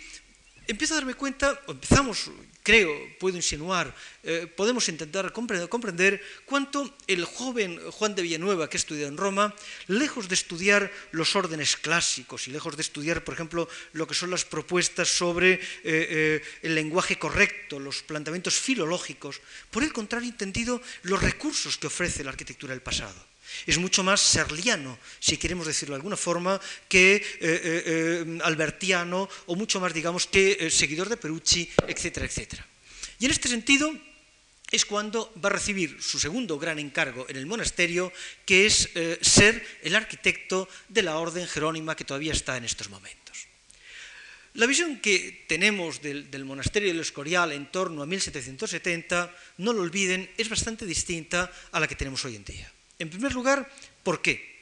[0.67, 2.31] empiezo a darme cuenta, o empezamos,
[2.63, 9.07] creo, puedo insinuar, eh, podemos intentar comprender, cuánto el joven Juan de Villanueva, que estudió
[9.07, 9.53] en Roma,
[9.87, 14.31] lejos de estudiar los órdenes clásicos y lejos de estudiar, por ejemplo, lo que son
[14.31, 20.81] las propuestas sobre eh, eh, el lenguaje correcto, los planteamientos filológicos, por el contrario, entendido
[21.03, 23.34] los recursos que ofrece la arquitectura del pasado.
[23.65, 29.29] Es mucho más serliano, si queremos decirlo de alguna forma, que eh, eh, eh, albertiano
[29.47, 32.65] o mucho más, digamos, que seguidor de Perucci, etcétera, etcétera.
[33.19, 33.91] Y en este sentido
[34.71, 38.11] es cuando va a recibir su segundo gran encargo en el monasterio,
[38.45, 38.89] que es
[39.21, 43.25] ser el arquitecto de la orden jerónima que todavía está en estos momentos.
[44.55, 49.81] La visión que tenemos del, del, monasterio del Escorial en torno a 1770, no lo
[49.81, 52.71] olviden, es bastante distinta a la que tenemos hoy en día.
[52.99, 53.69] En primer lugar,
[54.03, 54.55] ¿por qué?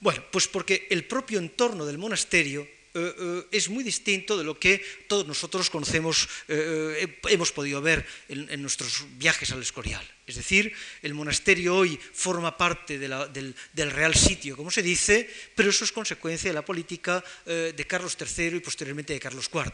[0.00, 4.58] Bueno, pues porque el propio entorno del monasterio eh, eh, es muy distinto de lo
[4.58, 10.02] que todos nosotros conocemos, eh, hemos podido ver en, nuestros viajes al Escorial.
[10.26, 15.84] Es decir, el monasterio hoy forma parte del, real sitio, como se dice, pero eso
[15.84, 19.72] es consecuencia de la política de Carlos III y posteriormente de Carlos IV.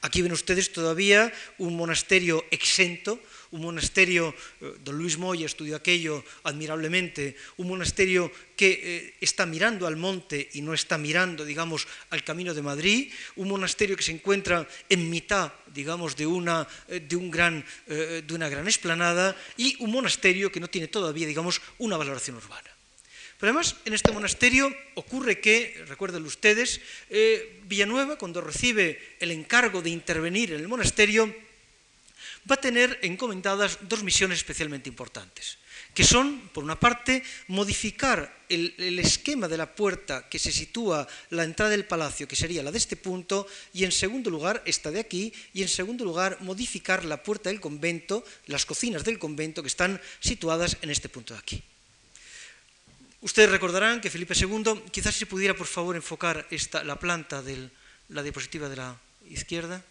[0.00, 3.20] Aquí ven ustedes todavía un monasterio exento,
[3.52, 9.86] un monasterio, eh, don Luis Moya estudió aquello admirablemente, un monasterio que eh, está mirando
[9.86, 14.12] al monte y no está mirando, digamos, al camino de Madrid, un monasterio que se
[14.12, 19.76] encuentra en mitad, digamos, de una, eh, de un gran, de una gran esplanada y
[19.80, 22.70] un monasterio que no tiene todavía, digamos, una valoración urbana.
[23.38, 26.80] Pero además, en este monasterio ocurre que, recuerden ustedes,
[27.64, 31.34] Villanueva, cuando recibe el encargo de intervenir en el monasterio,
[32.50, 35.58] va a tener encomendadas dos misiones especialmente importantes,
[35.94, 41.44] que son, por una parte, modificar el, esquema de la puerta que se sitúa la
[41.44, 45.00] entrada del palacio, que sería la de este punto, y en segundo lugar, esta de
[45.00, 49.68] aquí, y en segundo lugar, modificar la puerta del convento, las cocinas del convento que
[49.68, 51.62] están situadas en este punto de aquí.
[53.22, 57.70] Ustedes recordarán que Felipe II, quizás si pudiera por favor enfocar esta, la planta de
[58.08, 58.98] la diapositiva de la
[59.30, 59.84] izquierda.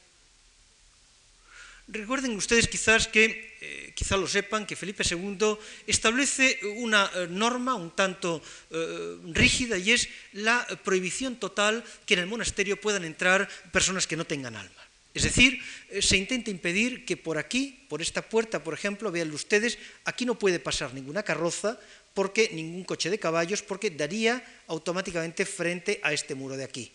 [1.92, 7.76] Recuerden ustedes quizás que, eh, quizás lo sepan, que Felipe II establece una eh, norma
[7.76, 8.40] un tanto
[8.72, 13.44] eh, rígida y es la prohibición total que en el monasterio puedan entrar
[13.76, 14.82] personas que no tengan alma.
[15.14, 15.60] Es decir,
[16.00, 20.40] se intenta impedir que por aquí, por esta puerta, por ejemplo, vean ustedes, aquí no
[20.40, 21.78] puede pasar ninguna carroza,
[22.14, 26.94] porque ningún coche de caballos, porque daría automáticamente frente a este muro de aquí.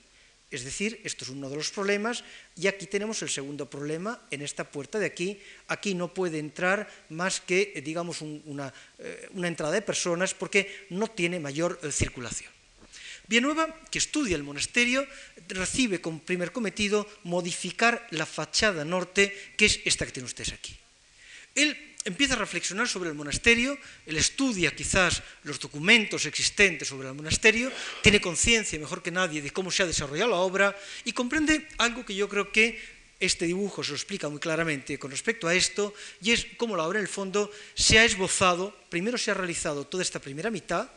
[0.57, 2.25] Es decir, esto es uno de los problemas
[2.57, 5.39] y aquí tenemos el segundo problema en esta puerta de aquí.
[5.69, 8.73] Aquí no puede entrar más que, eh, digamos, eh, una,
[9.47, 12.51] entrada de personas porque no tiene mayor eh, circulación.
[13.29, 15.07] Villanueva, que estudia el monasterio,
[15.49, 20.73] recibe como primer cometido modificar la fachada norte, que es esta que tienen ustedes aquí.
[22.07, 27.71] Empieza a reflexionar sobre el monasterio, él estudia quizás los documentos existentes sobre el monasterio,
[28.01, 32.07] tiene conciencia mejor que nadie de cómo se ha desarrollado la obra y comprende algo
[32.07, 32.79] que yo creo que
[33.19, 36.85] este dibujo se lo explica muy claramente con respecto a esto, y es cómo la
[36.85, 40.89] obra en el fondo se ha esbozado, primero se ha realizado toda esta primera mitad,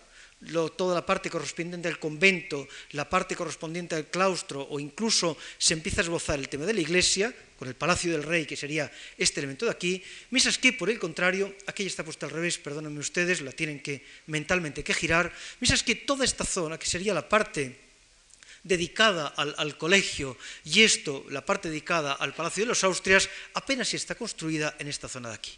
[0.76, 6.02] toda la parte correspondiente al convento, la parte correspondiente al claustro, o incluso se empieza
[6.02, 9.42] a esbozar el tema de la iglesia, con el palacio del rey, que sería este
[9.42, 13.42] elemento de aquí, mientras que, por el contrario, aquí está puesta al revés, perdónenme ustedes,
[13.42, 17.90] la tienen que mentalmente que girar, mientras que toda esta zona, que sería la parte
[18.64, 23.94] dedicada al, al, colegio y esto, la parte dedicada al Palacio de los Austrias, apenas
[23.94, 25.52] está construida en esta zona de aquí.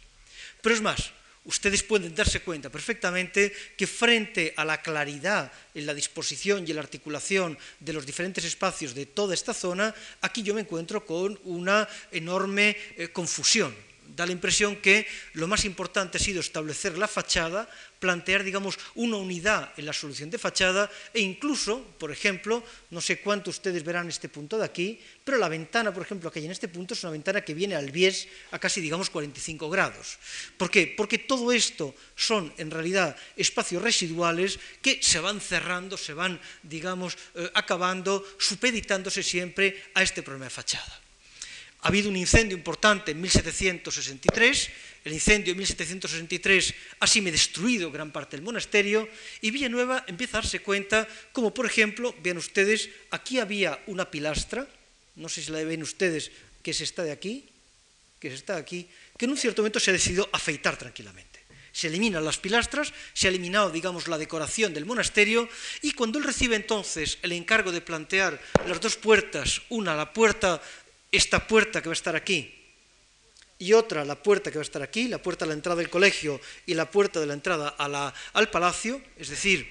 [0.60, 1.12] Pero es más,
[1.44, 6.76] ustedes pueden darse cuenta perfectamente que frente a la claridad en la disposición y en
[6.76, 11.38] la articulación de los diferentes espacios de toda esta zona, aquí yo me encuentro con
[11.44, 13.74] una enorme eh, confusión
[14.14, 19.16] da la impresión que lo más importante ha sido establecer la fachada, plantear, digamos, una
[19.16, 24.08] unidad en la solución de fachada e incluso, por ejemplo, no sé cuánto ustedes verán
[24.08, 27.02] este punto de aquí, pero la ventana, por ejemplo, que hay en este punto es
[27.04, 30.18] una ventana que viene al bies a casi, digamos, 45 grados.
[30.56, 30.92] ¿Por qué?
[30.96, 37.16] Porque todo esto son, en realidad, espacios residuales que se van cerrando, se van, digamos,
[37.34, 41.02] eh, acabando, supeditándose siempre a este problema de fachada.
[41.82, 44.70] Ha habido un incendio importante en 1763,
[45.04, 49.08] el incendio en 1763 ha destruido gran parte del monasterio
[49.40, 54.68] y Villanueva empieza a darse cuenta como, por ejemplo, vean ustedes, aquí había una pilastra,
[55.16, 56.30] no sé si la ven ustedes,
[56.62, 57.50] que es esta de aquí,
[58.20, 58.86] que es esta de aquí,
[59.18, 61.42] que en un cierto momento se ha decidido afeitar tranquilamente.
[61.72, 65.48] Se eliminan las pilastras, se ha eliminado, digamos, la decoración del monasterio
[65.80, 70.62] y cuando él recibe entonces el encargo de plantear las dos puertas, una la puerta
[71.12, 72.52] esta puerta que va a estar aquí
[73.58, 75.90] y otra la puerta que va a estar aquí, la puerta a la entrada del
[75.90, 79.70] colegio y la puerta de la entrada al palacio, es decir,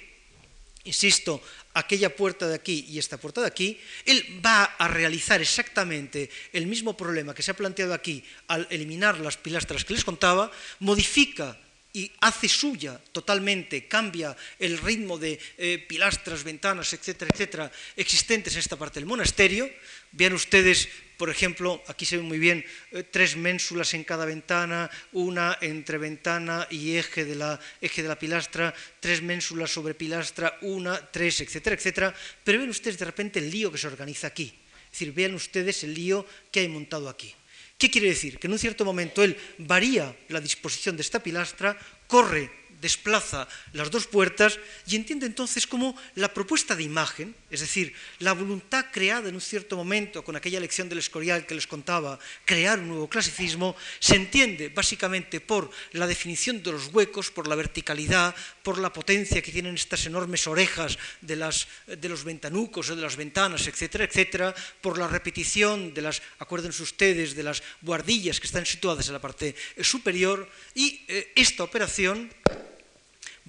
[0.85, 1.41] insisto,
[1.73, 6.67] aquella puerta de aquí y esta puerta de aquí, él va a realizar exactamente el
[6.67, 11.57] mismo problema que se ha planteado aquí al eliminar las pilastras que les contaba, modifica
[11.93, 18.59] y hace suya totalmente, cambia el ritmo de eh, pilastras, ventanas, etcétera, etcétera, existentes en
[18.59, 19.69] esta parte del monasterio.
[20.13, 20.87] Vean ustedes,
[21.21, 25.99] por ejemplo, aquí se ven muy bien eh, tres ménsulas en cada ventana, una entre
[25.99, 31.41] ventana y eje de, la, eje de la pilastra, tres ménsulas sobre pilastra, una, tres,
[31.41, 32.15] etcétera, etcétera.
[32.43, 34.51] Pero ven ustedes de repente el lío que se organiza aquí.
[34.85, 37.31] Es decir, vean ustedes el lío que hay montado aquí.
[37.77, 38.39] ¿Qué quiere decir?
[38.39, 42.49] Que en un cierto momento él varía la disposición de esta pilastra, corre
[42.81, 44.57] desplaza las dos puertas
[44.87, 49.41] y entiende entonces cómo la propuesta de imagen, es decir, la voluntad creada en un
[49.41, 54.15] cierto momento con aquella lección del Escorial que les contaba, crear un nuevo clasicismo, se
[54.15, 58.33] entiende básicamente por la definición de los huecos, por la verticalidad,
[58.63, 63.67] por la potencia que tienen estas enormes orejas de, los ventanucos o de las ventanas,
[63.67, 69.07] etcétera, etcétera, por la repetición de las, acuérdense ustedes, de las guardillas que están situadas
[69.07, 70.47] en la parte superior.
[70.73, 72.31] Y eh, esta operación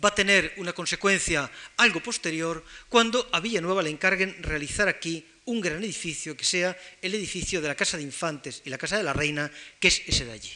[0.02, 5.60] va a tener una consecuencia algo posterior cuando a Villanueva le encarguen realizar aquí un
[5.60, 9.02] gran edificio que sea el edificio de la Casa de Infantes y la Casa de
[9.02, 10.52] la Reina, que es ese de allí.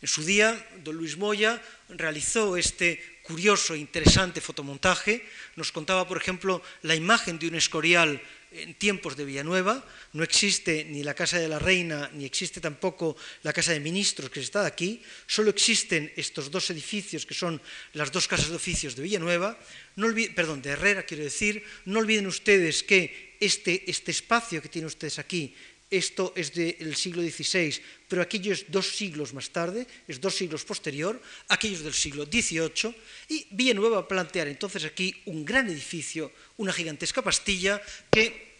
[0.00, 5.24] En su día, don Luis Moya realizó este curioso e interesante fotomontaje.
[5.56, 8.20] Nos contaba, por ejemplo, la imagen de un escorial
[8.54, 9.82] en tiempos de Villanueva,
[10.14, 14.30] no existe ni la Casa de la Reina, ni existe tampoco la Casa de Ministros
[14.30, 17.58] que está aquí, solo existen estos dos edificios que son
[17.98, 19.58] las dos casas de oficios de Villanueva,
[19.96, 24.86] no perdón, de Herrera quiero decir, no olviden ustedes que este, este espacio que tienen
[24.86, 25.54] ustedes aquí
[25.96, 30.64] esto es del siglo XVI, pero aquello es dos siglos más tarde, es dos siglos
[30.64, 32.94] posterior, aquello es del siglo XVIII,
[33.28, 37.80] y Villanueva va a plantear entonces aquí un gran edificio, una gigantesca pastilla
[38.10, 38.54] que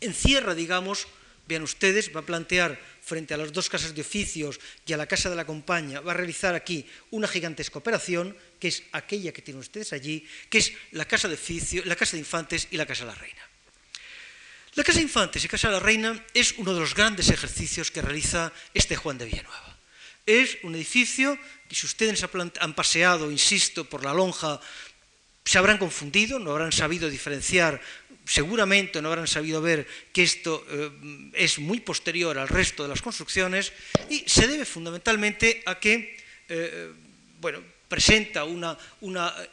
[0.00, 1.06] encierra, digamos,
[1.46, 5.06] vean ustedes, va a plantear frente a las dos casas de oficios y a la
[5.06, 9.42] casa de la compañía, va a realizar aquí una gigantesca operación, que es aquella que
[9.42, 12.86] tienen ustedes allí, que es la casa de, oficio, la casa de infantes y la
[12.86, 13.55] casa de la reina.
[14.76, 17.90] La Casa de Infantes y Casa de la Reina es uno de los grandes ejercicios
[17.90, 19.78] que realiza este Juan de Villanueva.
[20.26, 22.22] Es un edificio que si ustedes
[22.60, 24.60] han paseado, insisto, por la lonja,
[25.46, 27.80] se habrán confundido, no habrán sabido diferenciar,
[28.26, 30.90] seguramente no habrán sabido ver que esto eh,
[31.32, 33.72] es muy posterior al resto de las construcciones
[34.10, 36.92] y se debe fundamentalmente a que, eh,
[37.40, 38.76] bueno, presenta una,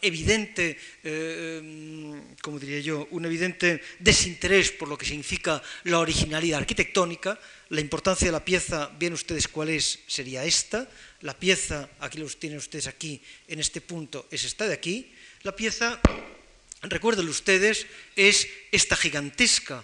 [0.01, 7.39] evidente, eh, como diría yo, un evidente desinterés por lo que significa la originalidad arquitectónica.
[7.69, 10.89] La importancia de la pieza, bien ustedes cuál es, sería esta.
[11.21, 15.13] La pieza, aquí los tienen ustedes aquí, en este punto, es esta de aquí.
[15.43, 15.99] La pieza,
[16.81, 19.83] recuerden ustedes, es esta gigantesca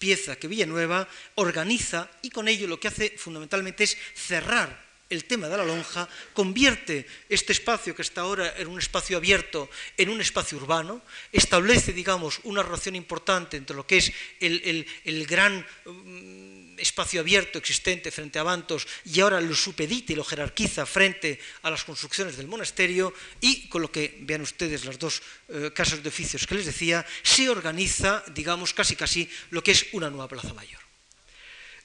[0.00, 5.48] pieza que Villanueva organiza y con ello lo que hace fundamentalmente es cerrar el tema
[5.48, 10.20] de la lonja convierte este espacio que está ahora en un espacio abierto en un
[10.20, 11.02] espacio urbano,
[11.32, 18.10] establece, digamos, una relación importante entre lo que es el, gran mm, espacio abierto existente
[18.10, 22.46] frente a Bantos y ahora lo supedita y lo jerarquiza frente a las construcciones del
[22.46, 26.66] monasterio y con lo que, vean ustedes las dos eh, casas de oficios que les
[26.66, 30.80] decía, se organiza, digamos, casi casi lo que es una nueva plaza mayor.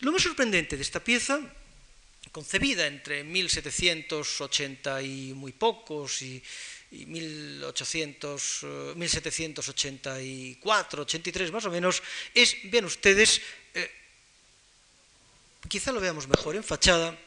[0.02, 1.42] Lo más sorprendente de esta pieza
[2.36, 6.44] concebida entre 1780 y muy pocos y,
[6.92, 8.66] 1800,
[8.96, 13.42] 1784, 83 más o menos, es, vean ustedes,
[13.74, 13.90] eh,
[15.68, 17.18] quizá lo veamos mejor en fachada,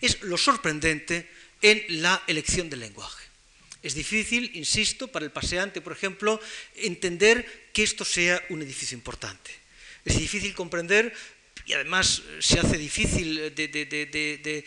[0.00, 1.28] es lo sorprendente
[1.60, 3.24] en la elección del lenguaje.
[3.82, 6.40] Es difícil, insisto, para el paseante, por ejemplo,
[6.74, 9.50] entender que esto sea un edificio importante.
[10.04, 11.14] Es difícil comprender
[11.66, 14.64] y además eh, se hace difícil de,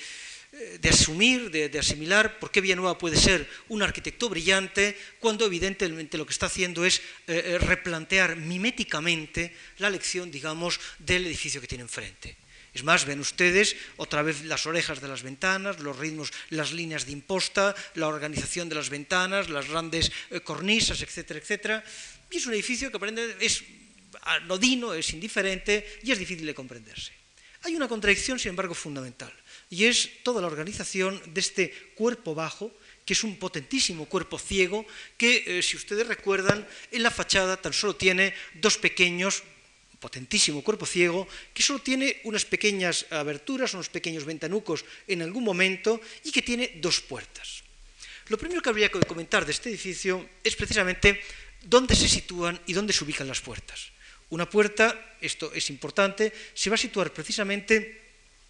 [0.89, 6.34] asumir, de, asimilar por qué Villanueva puede ser un arquitecto brillante cuando evidentemente lo que
[6.34, 12.38] está haciendo es eh, eh, replantear miméticamente la lección, digamos, del edificio que tiene enfrente.
[12.74, 17.06] Es más, ven ustedes otra vez las orejas de las ventanas, los ritmos, las líneas
[17.06, 20.12] de imposta, la organización de las ventanas, las grandes
[20.44, 21.84] cornisas, etcétera, etcétera.
[22.32, 23.64] Y es un edificio que aprende, es
[24.22, 27.11] anodino, es indiferente y es difícil de comprenderse.
[27.64, 29.32] Hay una contradicción, sin embargo, fundamental,
[29.70, 32.72] y es toda la organización de este cuerpo bajo,
[33.05, 34.86] que es un potentísimo cuerpo ciego,
[35.18, 39.43] que, eh, si ustedes recuerdan, en la fachada tan solo tiene dos pequeños
[40.03, 41.24] potentísimo cuerpo ciego
[41.55, 45.95] que solo tiene unas pequeñas aberturas, unos pequeños ventanucos en algún momento
[46.28, 47.64] y que tiene dos puertas.
[48.28, 51.24] Lo primero que habría que comentar de este edificio es precisamente
[51.64, 53.93] dónde se sitúan y dónde se ubican las puertas.
[54.34, 58.02] Una puerta, esto es importante, se va a situar precisamente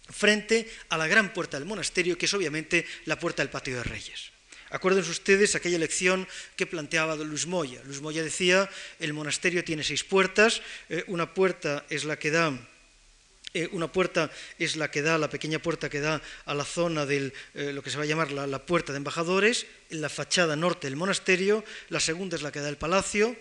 [0.08, 3.84] frente a la gran puerta del monasterio, que es obviamente la puerta del patio de
[3.84, 4.32] Reyes.
[4.70, 6.26] Acuérdense ustedes aquella lección
[6.56, 7.82] que planteaba Luis Moya.
[7.84, 8.64] Luis Moya decía,
[8.98, 12.56] el monasterio tiene seis puertas, eh, una puerta es la que da
[13.52, 17.04] eh, una puerta es la que da, la pequeña puerta que da a la zona
[17.04, 20.56] de eh, lo que se va a llamar la, puerta de embajadores, en la fachada
[20.56, 23.36] norte del monasterio, la segunda es la que da el palacio,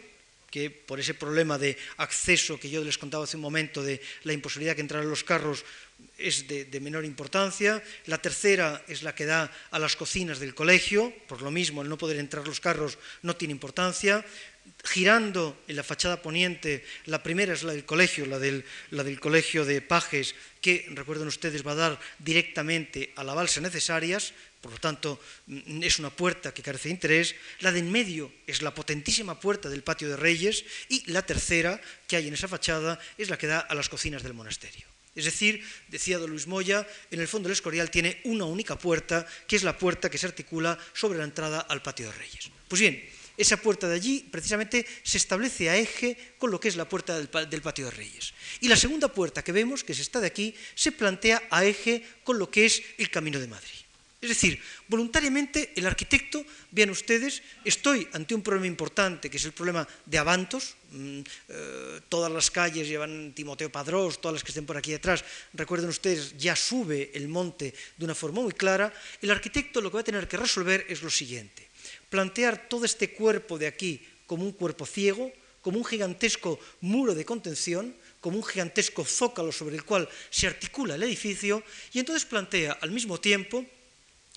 [0.53, 4.37] que por ese problema de acceso que yo les contaba hace un momento, de la
[4.37, 5.65] imposibilidad que entraran los carros,
[6.13, 7.81] es de, de, menor importancia.
[8.05, 11.89] La tercera es la que da a las cocinas del colegio, por lo mismo, el
[11.89, 14.21] no poder entrar los carros no tiene importancia.
[14.83, 19.63] Girando en la fachada poniente, la primera es la del colegio, la del, del colegio
[19.63, 24.33] de pajes, que, recuerden ustedes, va a dar directamente a la balsa necesarias,
[24.63, 27.35] por lo tanto, mm, es una puerta que carece de interés.
[27.59, 31.81] La de en medio es la potentísima puerta del patio de Reyes y la tercera
[32.07, 34.87] que hay en esa fachada es la que da a las cocinas del monasterio.
[35.15, 39.27] Es decir, decía don Luis Moya, en el fondo el Escorial tiene una única puerta,
[39.47, 42.49] que es la puerta que se articula sobre la entrada al patio de Reyes.
[42.67, 43.03] Pues bien,
[43.37, 47.17] esa puerta de allí precisamente se establece a eje con lo que es la puerta
[47.17, 48.33] del, patio de Reyes.
[48.61, 52.05] Y la segunda puerta que vemos, que es esta de aquí, se plantea a eje
[52.23, 53.83] con lo que es el Camino de Madrid.
[54.23, 54.57] Es decir,
[54.87, 60.17] voluntariamente el arquitecto, vean ustedes, estoy ante un problema importante, que es el problema de
[60.17, 60.79] avantos.
[60.91, 61.19] Mm,
[61.49, 65.89] eh, todas las calles llevan Timoteo Padrós, todas las que estén por aquí detrás, recuerden
[65.89, 68.93] ustedes, ya sube el monte de una forma muy clara.
[69.21, 71.67] El arquitecto lo que va a tener que resolver es lo siguiente,
[72.13, 73.97] plantear todo este cuerpo de aquí
[74.27, 75.33] como un cuerpo ciego,
[75.65, 77.89] como un gigantesco muro de contención,
[78.21, 82.91] como un gigantesco zócalo sobre el cual se articula el edificio, y entonces plantea al
[82.91, 83.65] mismo tiempo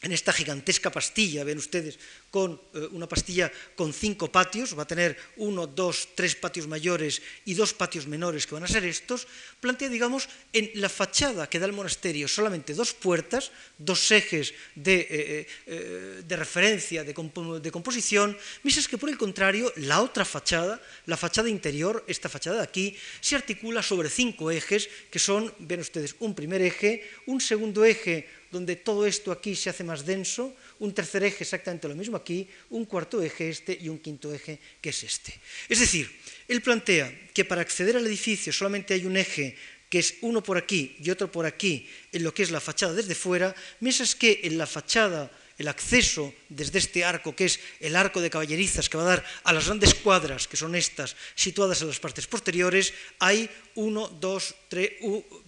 [0.01, 1.99] en esta gigantesca pastilla, ven ustedes,
[2.37, 7.25] con eh, una pastilla con cinco patios, va a tener uno, dos, tres patios mayores
[7.49, 9.25] y dos patios menores que van a ser estos,
[9.57, 15.09] plantea, digamos, en la fachada que da el monasterio solamente dos puertas, dos ejes de,
[15.09, 20.77] eh, eh, de referencia, de, de, composición, mientras que por el contrario, la otra fachada,
[21.09, 22.93] la fachada interior, esta fachada de aquí,
[23.25, 28.29] se articula sobre cinco ejes, que son, ven ustedes, un primer eje, un segundo eje,
[28.53, 32.49] donde todo esto aquí se hace más denso, un tercer eje exactamente lo mismo aquí,
[32.71, 35.35] un cuarto eje este y un quinto eje que es este.
[35.69, 36.11] Es decir,
[36.49, 39.57] él plantea que para acceder al edificio solamente hay un eje
[39.89, 42.95] que es uno por aquí y otro por aquí en lo que es la fachada
[42.95, 47.97] desde fuera, mientras que en la fachada el acceso desde este arco, que es el
[47.97, 51.81] arco de caballerizas que va a dar a las grandes cuadras, que son estas, situadas
[51.83, 54.91] en las partes posteriores, hay 1, 2, 3,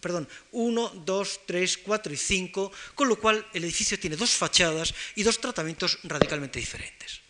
[0.00, 4.94] perdón, 1, 2, 3, 4 y 5, con lo cual el edificio tiene dos fachadas
[5.16, 7.20] y dos tratamientos radicalmente diferentes.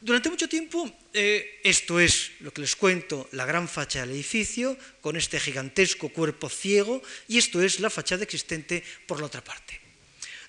[0.00, 4.78] Durante mucho tiempo, eh, esto es lo que les cuento, la gran fachada del edificio,
[5.02, 9.89] con este gigantesco cuerpo ciego, y esto es la fachada existente por la otra parte.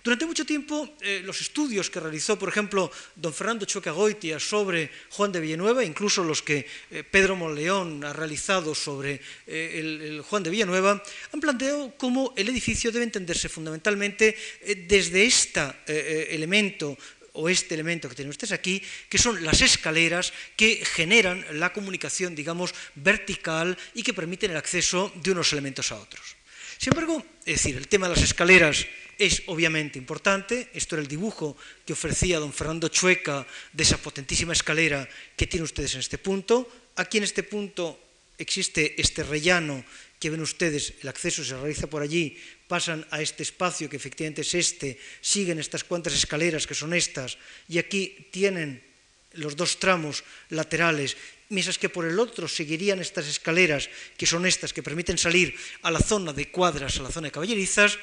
[0.03, 4.89] Durante mucho tiempo, eh, los estudios que realizó, por ejemplo, don Fernando Choca Goitia sobre
[5.11, 10.41] Juan de Villanueva, incluso los que eh, Pedro Monleón ha realizado sobre eh, el, Juan
[10.41, 14.35] de Villanueva, han planteado cómo el edificio debe entenderse fundamentalmente
[14.87, 15.61] desde este
[16.33, 16.97] elemento
[17.33, 22.35] o este elemento que tienen ustedes aquí, que son las escaleras que generan la comunicación,
[22.35, 26.40] digamos, vertical y que permiten el acceso de unos elementos a otros.
[26.81, 28.87] Sin embargo, es decir, el tema de las escaleras
[29.19, 30.73] es obviamente importante.
[30.73, 31.55] Esto era el dibujo
[31.85, 35.05] que ofrecía don Fernando Chueca de esa potentísima escalera
[35.37, 36.65] que tienen ustedes en este punto.
[36.97, 38.01] Aquí en este punto
[38.33, 39.85] existe este rellano
[40.17, 42.33] que ven ustedes, el acceso se realiza por allí,
[42.65, 47.37] pasan a este espacio que efectivamente es este, siguen estas cuantas escaleras que son estas,
[47.69, 48.81] y aquí tienen
[49.33, 51.15] los dos tramos laterales
[51.51, 55.91] mientras que por el otro seguirían estas escaleras, que son estas, que permiten salir a
[55.91, 57.99] la zona de cuadras, a la zona de caballerizas,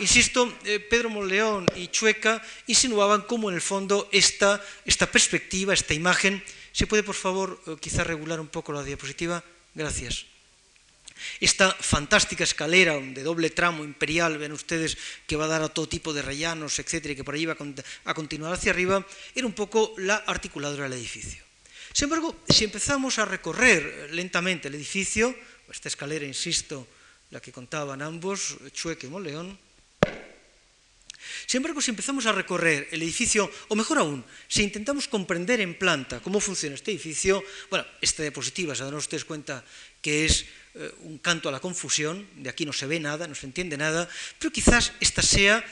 [0.00, 5.94] insisto, eh, Pedro Monleón y Chueca insinuaban cómo en el fondo esta, esta perspectiva, esta
[5.94, 6.42] imagen,
[6.72, 9.44] ¿se puede por favor eh, quizá regular un poco la diapositiva?
[9.74, 10.24] Gracias.
[11.40, 15.88] Esta fantástica escalera de doble tramo imperial, ven ustedes, que va a dar a todo
[15.88, 17.56] tipo de rellanos, etcétera, y que por ahí va
[18.04, 21.46] a continuar hacia arriba, era un poco la articuladora del edificio.
[21.96, 25.34] Sin embargo, si empezamos a recorrer lentamente el edificio,
[25.72, 26.86] esta escalera, insisto,
[27.30, 29.58] la que contaban ambos, Chueque y Moleón,
[31.46, 35.72] sin embargo, si empezamos a recorrer el edificio, o mejor aún, si intentamos comprender en
[35.72, 39.64] planta cómo funciona este edificio, bueno, esta diapositiva, se dan ustedes cuenta
[40.02, 40.44] que es
[40.74, 43.78] eh, un canto a la confusión, de aquí no se ve nada, no se entiende
[43.78, 44.06] nada,
[44.38, 45.64] pero quizás esta sea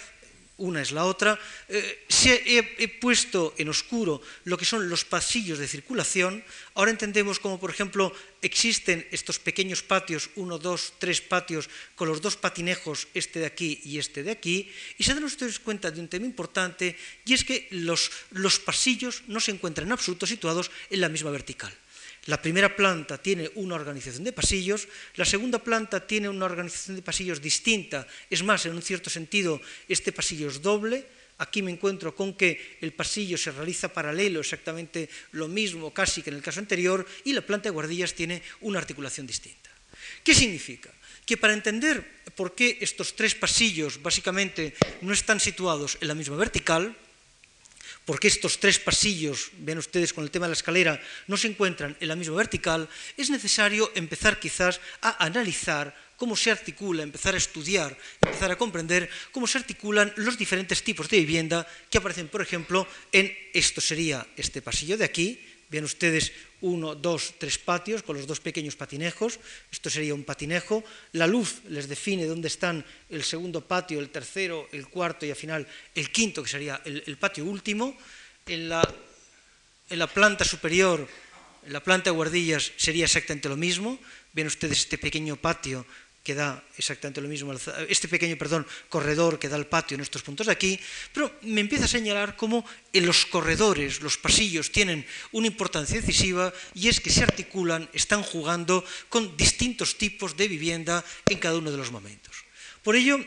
[0.56, 1.38] una es la otra,
[1.68, 2.06] eh,
[2.78, 6.44] he, puesto en oscuro lo que son los pasillos de circulación.
[6.74, 12.20] Ahora entendemos como, por ejemplo, existen estos pequeños patios, uno, dos, tres patios, con los
[12.20, 16.00] dos patinejos, este de aquí y este de aquí, y se dan ustedes cuenta de
[16.00, 20.70] un tema importante, y es que los, los pasillos no se encuentran en absoluto situados
[20.90, 21.74] en la misma vertical.
[22.26, 27.02] La primera planta tiene una organización de pasillos, la segunda planta tiene una organización de
[27.02, 31.04] pasillos distinta, es más, en un cierto sentido, este pasillo es doble,
[31.36, 36.30] aquí me encuentro con que el pasillo se realiza paralelo, exactamente lo mismo casi que
[36.30, 39.68] en el caso anterior, y la planta de guardillas tiene una articulación distinta.
[40.22, 40.90] ¿Qué significa?
[41.26, 46.36] Que para entender por qué estos tres pasillos básicamente no están situados en la misma
[46.36, 46.96] vertical,
[48.04, 51.96] porque estos tres pasillos, ven ustedes con el tema de la escalera, no se encuentran
[52.00, 57.38] en la misma vertical, es necesario empezar quizás a analizar cómo se articula, empezar a
[57.38, 62.42] estudiar, empezar a comprender cómo se articulan los diferentes tipos de vivienda que aparecen, por
[62.42, 65.40] ejemplo, en esto sería este pasillo de aquí,
[65.74, 66.30] Ven ustedes
[66.64, 69.38] uno, dos, tres patios con los dos pequeños patinejos.
[69.70, 70.82] Esto sería un patinejo.
[71.12, 75.36] La luz les define dónde están el segundo patio, el tercero, el cuarto y al
[75.36, 77.96] final el quinto, que sería el, patio último.
[78.46, 78.82] En la,
[79.90, 81.06] en la planta superior,
[81.66, 83.98] en la planta de guardillas, sería exactamente lo mismo.
[84.32, 85.84] Ven ustedes este pequeño patio
[86.24, 90.24] que da exactamente lo mismo, este pequeño, perdón, corredor que da al patio en estos
[90.24, 90.80] puntos de aquí,
[91.12, 92.64] pero me empieza a señalar cómo
[92.96, 95.04] en los corredores, los pasillos tienen
[95.36, 101.04] una importancia decisiva y es que se articulan, están jugando con distintos tipos de vivienda
[101.28, 102.32] en cada uno de los momentos.
[102.82, 103.20] Por ello,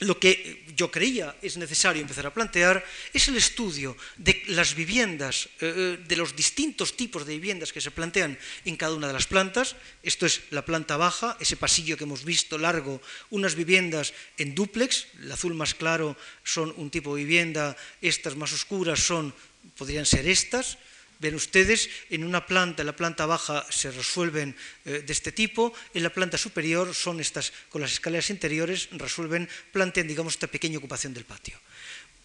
[0.00, 2.82] lo que yo creía es necesario empezar a plantear
[3.14, 7.80] es el estudio de las viviendas, eh, eh, de los distintos tipos de viviendas que
[7.80, 9.76] se plantean en cada una de las plantas.
[10.02, 15.06] Esto es la planta baja, ese pasillo que hemos visto largo, unas viviendas en dúplex,
[15.22, 19.32] el azul más claro son un tipo de vivienda, estas más oscuras son,
[19.78, 20.76] podrían ser estas,
[21.24, 24.52] Ven ustedes, en una planta, en la planta baja se resuelven
[24.84, 29.48] eh, de este tipo, en la planta superior son estas, con las escaleras interiores, resuelven,
[29.72, 31.56] plantean, digamos, esta pequeña ocupación del patio.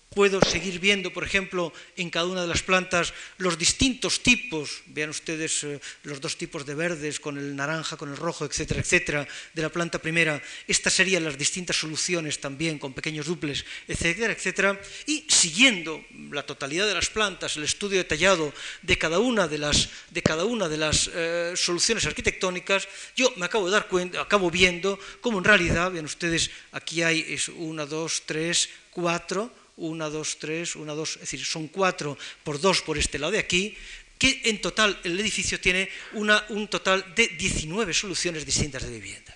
[0.09, 5.11] Puedo seguir viendo, por ejemplo, en cada una de las plantas los distintos tipos, vean
[5.11, 9.27] ustedes eh, los dos tipos de verdes con el naranja, con el rojo, etcétera, etcétera,
[9.53, 10.41] de la planta primera.
[10.65, 14.81] Estas serían las distintas soluciones también con pequeños duples, etcétera, etcétera.
[15.05, 18.51] Y siguiendo la totalidad de las plantas, el estudio detallado
[18.81, 23.45] de cada una de las, de cada una de las eh, soluciones arquitectónicas, yo me
[23.45, 27.85] acabo de dar cuenta, acabo viendo cómo en realidad, vean ustedes, aquí hay es una,
[27.85, 32.97] dos, tres, cuatro, una, dos, tres, una, dos, es decir, son cuatro por dos por
[32.97, 33.75] este lado de aquí,
[34.17, 39.35] que en total el edificio tiene una, un total de 19 soluciones distintas de vivienda.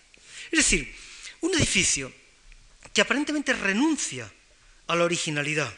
[0.52, 0.94] Es decir,
[1.42, 2.12] un edificio
[2.94, 4.32] que aparentemente renuncia
[4.88, 5.74] a la originalidad,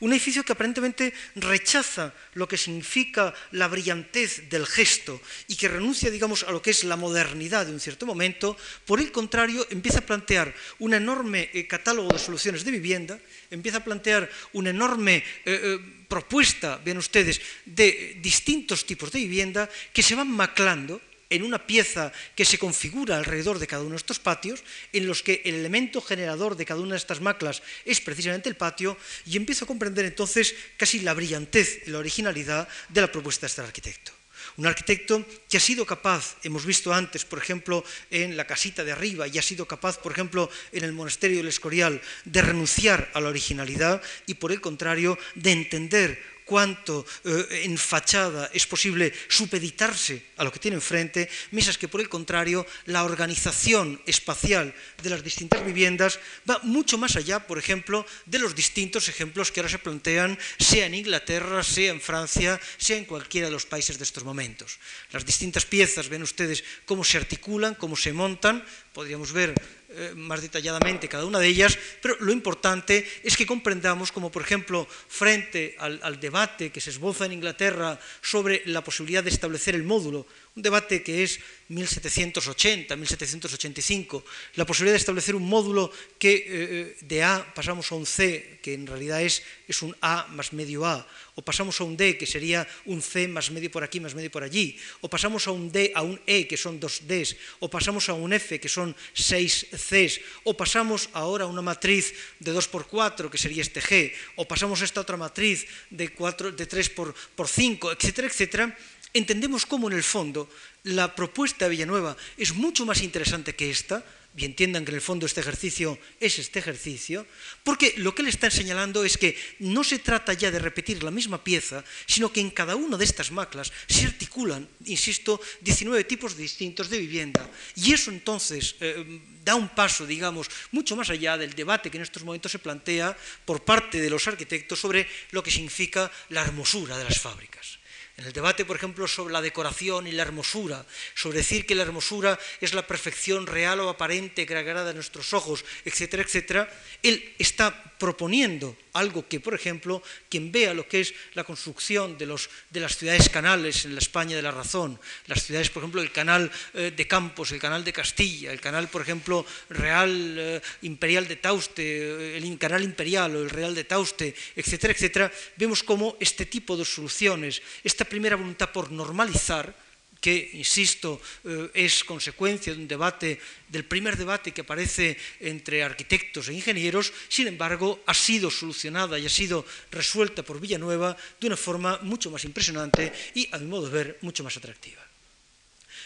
[0.00, 6.10] un edificio que aparentemente rechaza lo que significa la brillantez del gesto y que renuncia,
[6.10, 10.00] digamos, a lo que es la modernidad de un cierto momento, por el contrario, empieza
[10.00, 13.18] a plantear un enorme eh, catálogo de soluciones de vivienda,
[13.50, 15.78] empieza a plantear una enorme eh, eh,
[16.08, 22.12] propuesta, vean ustedes, de distintos tipos de vivienda que se van maclando en una pieza
[22.34, 24.62] que se configura alrededor de cada uno de estos patios,
[24.92, 28.56] en los que el elemento generador de cada una de estas maclas es precisamente el
[28.56, 33.46] patio, y empiezo a comprender entonces casi la brillantez y la originalidad de la propuesta
[33.46, 34.12] de este arquitecto.
[34.56, 38.90] Un arquitecto que ha sido capaz, hemos visto antes, por ejemplo, en la casita de
[38.90, 43.20] arriba, y ha sido capaz, por ejemplo, en el monasterio del Escorial, de renunciar a
[43.20, 50.32] la originalidad y, por el contrario, de entender cuánto eh, en fachada es posible supeditarse
[50.40, 54.72] a lo que tiene enfrente, mientras que por el contrario la organización espacial
[55.02, 56.18] de las distintas viviendas
[56.48, 60.86] va mucho más allá, por ejemplo, de los distintos ejemplos que ahora se plantean, sea
[60.86, 64.78] en Inglaterra, sea en Francia, sea en cualquiera de los países de estos momentos.
[65.12, 69.52] Las distintas piezas, ven ustedes cómo se articulan, cómo se montan, podríamos ver
[69.90, 74.42] eh, más detalladamente cada una de ellas, pero lo importante es que comprendamos como, por
[74.42, 79.74] ejemplo, frente al, al debate que se esboza en Inglaterra sobre la posibilidad de establecer
[79.74, 80.26] el módulo,
[80.58, 81.38] un debate que es
[81.68, 84.24] 1780, 1785,
[84.56, 88.58] la posibilidad de establecer un módulo que eh, eh, de A pasamos a un C,
[88.58, 91.06] que en realidad es, es un A más medio A,
[91.38, 94.32] o pasamos a un D, que sería un C más medio por aquí, más medio
[94.32, 97.70] por allí, o pasamos a un D, a un E, que son dos Ds, o
[97.70, 102.10] pasamos a un F, que son seis Cs, o pasamos ahora a una matriz
[102.42, 106.10] de 2 por 4, que sería este G, o pasamos a esta otra matriz de,
[106.10, 108.74] 4, de 3 por, por 5, etcétera, etcétera,
[109.18, 110.48] entendemos cómo en el fondo
[110.84, 114.04] la propuesta de Villanueva es mucho más interesante que esta,
[114.38, 117.26] y entiendan que en el fondo este ejercicio es este ejercicio,
[117.64, 121.10] porque lo que le están señalando es que no se trata ya de repetir la
[121.10, 126.36] misma pieza, sino que en cada una de estas maclas se articulan, insisto, 19 tipos
[126.36, 127.50] distintos de vivienda.
[127.74, 132.04] Y eso entonces eh, da un paso, digamos, mucho más allá del debate que en
[132.04, 136.96] estos momentos se plantea por parte de los arquitectos sobre lo que significa la hermosura
[136.96, 137.77] de las fábricas.
[138.18, 141.84] En el debate, por ejemplo, sobre la decoración y la hermosura, sobre decir que la
[141.84, 146.68] hermosura es la perfección real o aparente que agrada a nuestros ojos, etcétera, etcétera,
[147.04, 152.26] él está proponiendo algo que, por ejemplo, quien vea lo que es la construcción de,
[152.26, 156.50] las ciudades canales en la España de la razón, las ciudades, por ejemplo, el canal
[156.74, 161.36] eh, de Campos, el canal de Castilla, el canal, por ejemplo, real eh, imperial de
[161.36, 166.46] Tauste, eh, el canal imperial o el real de Tauste, etcétera, etcétera, vemos cómo este
[166.46, 169.74] tipo de soluciones, esta primera voluntad por normalizar,
[170.20, 173.38] que, insisto, eh, es consecuencia de un debate,
[173.68, 179.26] del primer debate que aparece entre arquitectos e ingenieros, sin embargo, ha sido solucionada y
[179.26, 183.86] ha sido resuelta por Villanueva de una forma mucho más impresionante y, a mi modo
[183.86, 185.02] de ver, mucho más atractiva.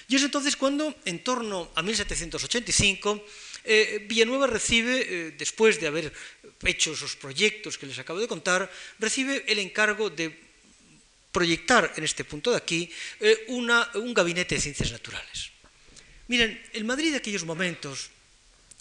[0.09, 3.25] Y es entonces cuando, en torno a 1785,
[3.65, 6.13] eh, Villanueva recibe, eh, después de haber
[6.65, 10.52] hecho esos proyectos que les acabo de contar, recibe el encargo de
[11.33, 15.51] proyectar en este punto de aquí eh, un gabinete de ciencias naturales.
[16.29, 18.11] Miren, el Madrid de aquellos momentos,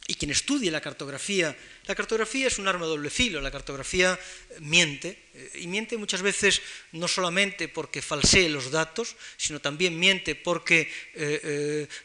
[0.08, 1.56] y quien estudie la cartografía,
[1.88, 5.96] la cartografía es un arma de doble filo, la cartografía eh, miente, eh, y miente
[5.96, 10.92] muchas veces no solamente porque falsee los datos, sino también miente porque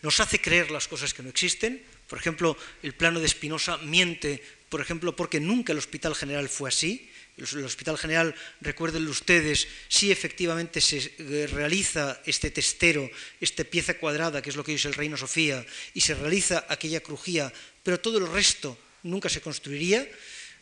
[0.03, 1.83] nos hace creer las cosas que no existen.
[2.07, 6.69] Por ejemplo, el plano de Espinosa miente, por ejemplo, porque nunca el Hospital General fue
[6.69, 13.11] así, el Hospital General, recuérdenlo ustedes, si efectivamente se eh, realiza este testero,
[13.41, 17.01] esta pieza cuadrada, que es lo que es el Reino Sofía, y se realiza aquella
[17.01, 20.09] crujía, pero todo el resto nunca se construiría.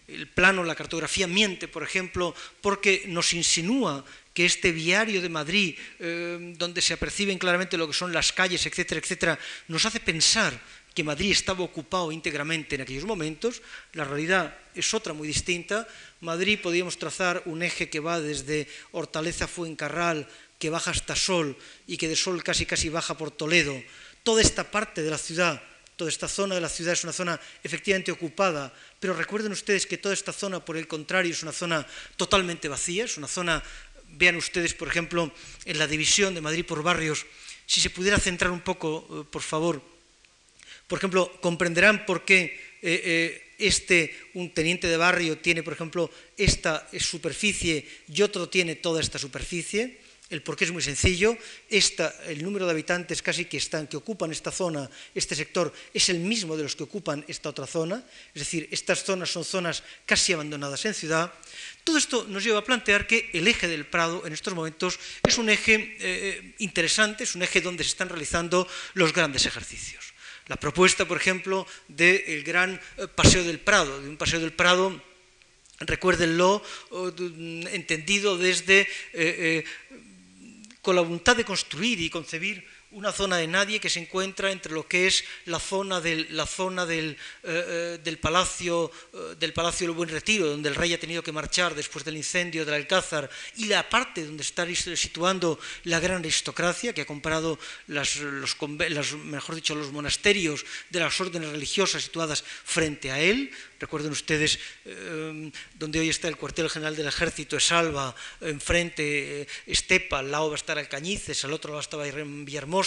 [0.09, 4.05] El plano, la cartografía miente, por ejemplo, porque nos insinúa
[4.35, 8.67] que este viario de Madrid, eh, donde se aperciben claramente lo que son las calles,
[8.67, 10.61] etcétera, etcétera, nos hace pensar
[10.95, 15.89] que Madrid estaba ocupado íntegramente en aquellos momentos, la realidad es otra muy distinta.
[16.21, 20.29] Madrid podíamos trazar un eje que va desde Hortaleza Fuencarral,
[20.59, 23.75] que baja hasta Sol y que de Sol casi casi baja por Toledo.
[24.23, 25.61] Toda esta parte de la ciudad,
[25.97, 29.99] toda esta zona de la ciudad es una zona efectivamente ocupada, pero recuerden ustedes que
[29.99, 31.87] toda esta zona, por el contrario, es una zona
[32.17, 33.63] totalmente vacía, es una zona,
[34.11, 35.33] vean ustedes, por ejemplo,
[35.65, 37.27] en la división de Madrid por barrios,
[37.67, 39.94] si se pudiera centrar un poco, eh, por favor,
[40.87, 46.11] por ejemplo, comprenderán por qué eh, eh, este, un teniente de barrio tiene, por ejemplo,
[46.37, 50.05] esta superficie y otro tiene toda esta superficie.
[50.31, 51.37] El porqué es muy sencillo.
[51.71, 56.19] el número de habitantes casi que están, que ocupan esta zona, este sector, es el
[56.19, 58.03] mismo de los que ocupan esta otra zona.
[58.35, 61.33] Es decir, estas zonas son zonas casi abandonadas en ciudad.
[61.85, 65.37] Todo esto nos lleva a plantear que el eje del Prado en estos momentos es
[65.37, 70.14] un eje eh, interesante, es un eje donde se están realizando los grandes ejercicios.
[70.47, 75.01] La propuesta, por ejemplo, del gran eh, Paseo del Prado, de un Paseo del Prado,
[75.81, 76.63] recuérdenlo,
[77.73, 79.65] entendido desde, eh, eh,
[80.83, 84.73] con la voluntad de construir y concebir una zona de nadie que se encuentra entre
[84.73, 89.87] lo que es la zona del, la zona del, eh, eh, palacio, eh, del Palacio
[89.87, 93.29] del Buen Retiro, donde el rey ha tenido que marchar después del incendio del Alcázar,
[93.57, 98.17] y la parte donde está situando la gran aristocracia, que ha comprado los,
[99.25, 103.51] mejor dicho, los monasterios de las órdenes religiosas situadas frente a él,
[103.85, 110.21] Recuerden ustedes eh, donde hoy está el cuartel general del ejército, es Alba, enfrente Estepa,
[110.21, 112.84] al lado va a estar Alcañices, al otro lado estaba Villahermosa,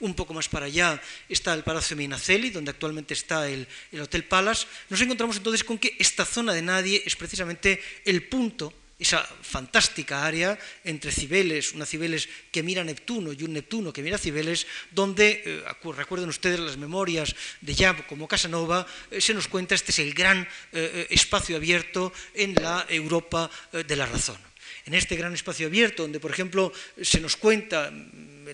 [0.00, 4.24] un poco más para allá está el Palacio Minaceli, donde actualmente está el, el Hotel
[4.24, 4.66] Palace.
[4.88, 10.28] Nos encontramos entonces con que esta zona de nadie es precisamente el punto esa fantástica
[10.28, 15.42] área entre Cibeles, una Cibeles que mira Neptuno y un Neptuno que mira Cibeles, donde,
[15.44, 15.64] eh,
[15.96, 20.12] recuerden ustedes las memorias de ya como Casanova, eh, se nos cuenta este es el
[20.12, 24.49] gran eh, espacio abierto en la Europa de la razón.
[24.86, 27.92] En este gran espacio abierto, donde, por ejemplo, se nos cuenta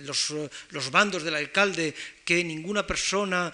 [0.01, 0.35] los,
[0.71, 3.53] los, bandos del alcalde, que ninguna persona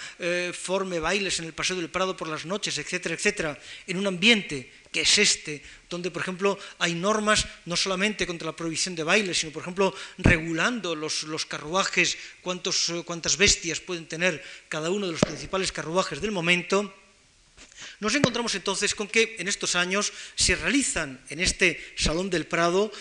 [0.53, 4.71] forme bailes en el Paseo del Prado por las noches, etcétera, etcétera, en un ambiente
[4.93, 9.33] que es este, donde, por ejemplo, hay normas no solamente contra la prohibición de baile,
[9.33, 15.73] sino, por ejemplo, regulando los, carruajes, cuántas bestias pueden tener cada uno de los principales
[15.73, 16.95] carruajes del momento,
[18.01, 22.93] Nos encontramos entonces con que en estos años se realizan en este Salón del Prado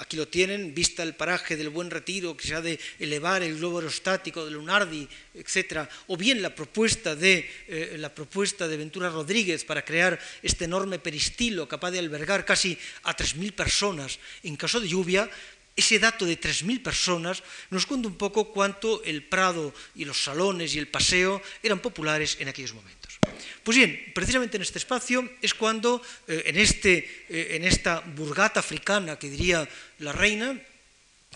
[0.00, 3.58] aquí lo tienen, vista el paraje del Buen Retiro, que se ha de elevar el
[3.58, 9.10] globo aerostático de Lunardi, etc., o bien la propuesta, de, eh, la propuesta de Ventura
[9.10, 14.80] Rodríguez para crear este enorme peristilo capaz de albergar casi a 3.000 personas en caso
[14.80, 15.28] de lluvia,
[15.76, 20.74] ese dato de 3.000 personas nos cuenta un poco cuánto el Prado y los salones
[20.74, 23.19] y el paseo eran populares en aquellos momentos.
[23.62, 28.60] Pues bien, precisamente en este espacio es cuando, eh, en, este, eh, en esta burgata
[28.60, 29.68] africana que diría
[29.98, 30.58] la reina,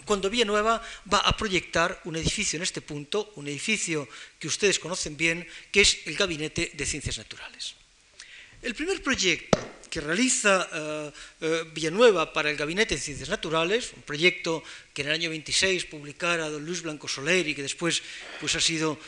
[0.05, 0.83] cuando Villanueva
[1.13, 5.83] va a proyectar un edificio en este punto, un edificio que ustedes conocen bien, que
[5.83, 7.75] es el Gabinete de Ciencias Naturales.
[8.61, 14.65] El primer proyecto que realiza eh, Villanueva para el Gabinete de Ciencias Naturales, un proyecto
[14.93, 18.03] que en el año 26 publicara don Luis Blanco Soler y que después
[18.41, 18.99] pues, ha sido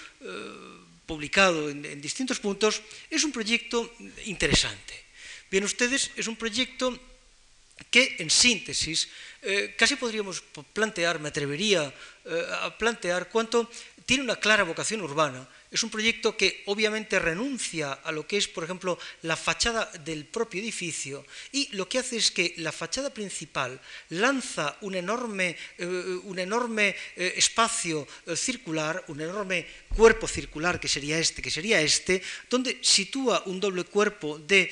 [1.07, 3.95] publicado en, distintos puntos, es un proyecto
[4.27, 5.07] interesante.
[5.51, 6.99] Bien, ustedes, es un proyecto
[7.91, 9.09] que, en síntesis,
[9.43, 10.43] eh, casi podríamos
[10.73, 11.87] plantear, me atrevería
[12.25, 13.71] eh, a plantear, cuánto
[14.07, 18.47] tiene una clara vocación urbana, es un proyecto que obviamente renuncia a lo que es,
[18.47, 23.11] por ejemplo, la fachada del propio edificio y lo que hace es que la fachada
[23.13, 23.81] principal
[24.11, 25.85] lanza un enorme, eh,
[26.23, 31.81] un enorme eh, espacio eh, circular, un enorme cuerpo circular que sería este, que sería
[31.81, 34.71] este, donde sitúa un doble cuerpo de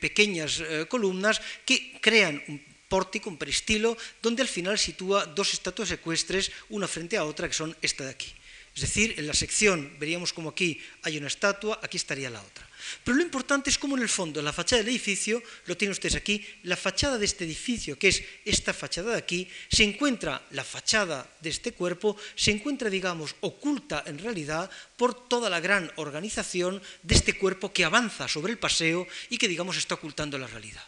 [0.00, 6.50] pequeñas columnas que crean un pórtico, un peristilo, donde al final sitúa dos estatuas ecuestres,
[6.70, 8.32] una frente a otra, que son esta de aquí.
[8.78, 12.64] Es decir, en la sección veríamos como aquí hay una estatua, aquí estaría la otra.
[13.02, 15.90] Pero lo importante es cómo en el fondo, en la fachada del edificio, lo tienen
[15.90, 20.46] ustedes aquí, la fachada de este edificio, que es esta fachada de aquí, se encuentra
[20.52, 25.90] la fachada de este cuerpo, se encuentra, digamos, oculta en realidad por toda la gran
[25.96, 30.46] organización de este cuerpo que avanza sobre el paseo y que, digamos, está ocultando la
[30.46, 30.84] realidad.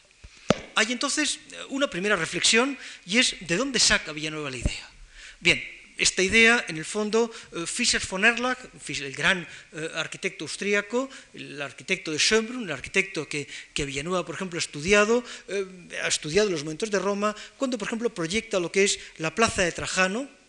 [0.77, 4.91] Hay entonces una primera reflexión y es de dónde saca Villanueva la idea.
[5.41, 11.09] Bien, esta idea, en el fondo, eh, Fischer von Erlach, el gran eh, arquitecto austríaco,
[11.35, 15.67] el arquitecto de Schönbrunn, el arquitecto que, que Villanueva, por ejemplo, ha estudiado, eh,
[16.03, 19.63] ha estudiado los momentos de Roma, cuando, por ejemplo, proyecta lo que es la plaza
[19.63, 20.40] de Trajano,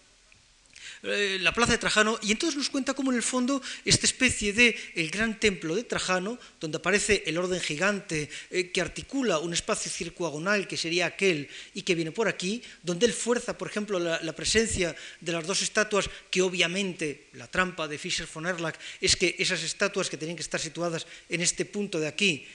[1.03, 4.53] eh, la plaza de Trajano, y entonces nos cuenta cómo en el fondo esta especie
[4.53, 9.53] de el gran templo de Trajano, donde aparece el orden gigante eh, que articula un
[9.53, 13.99] espacio circuagonal que sería aquel y que viene por aquí, donde él fuerza, por ejemplo,
[13.99, 18.75] la, la presencia de las dos estatuas, que obviamente la trampa de Fischer von Erlach
[18.99, 22.45] es que esas estatuas que tenían que estar situadas en este punto de aquí,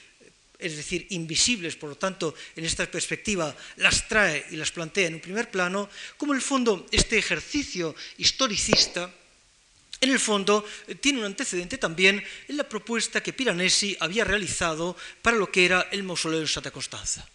[0.58, 5.14] es decir, invisibles, por lo tanto, en esta perspectiva las trae y las plantea en
[5.14, 9.12] un primer plano, como en el fondo este ejercicio historicista,
[10.00, 10.64] en el fondo,
[11.00, 15.88] tiene un antecedente también en la propuesta que Piranesi había realizado para lo que era
[15.90, 17.26] el mausoleo de Santa Constanza.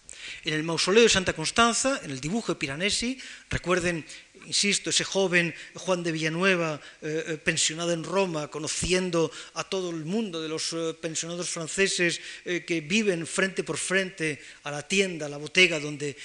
[0.45, 3.17] En el mausoleo de Santa Constanza, en el dibujo de Piranesi,
[3.49, 4.05] recuerden
[4.45, 10.05] insisto, ese joven Juan de Villanueva, eh, eh, pensionado en Roma, conociendo a todo el
[10.05, 15.29] mundo de los eh, pensionados franceses que viven frente por frente a la tienda, a
[15.29, 16.15] la botega donde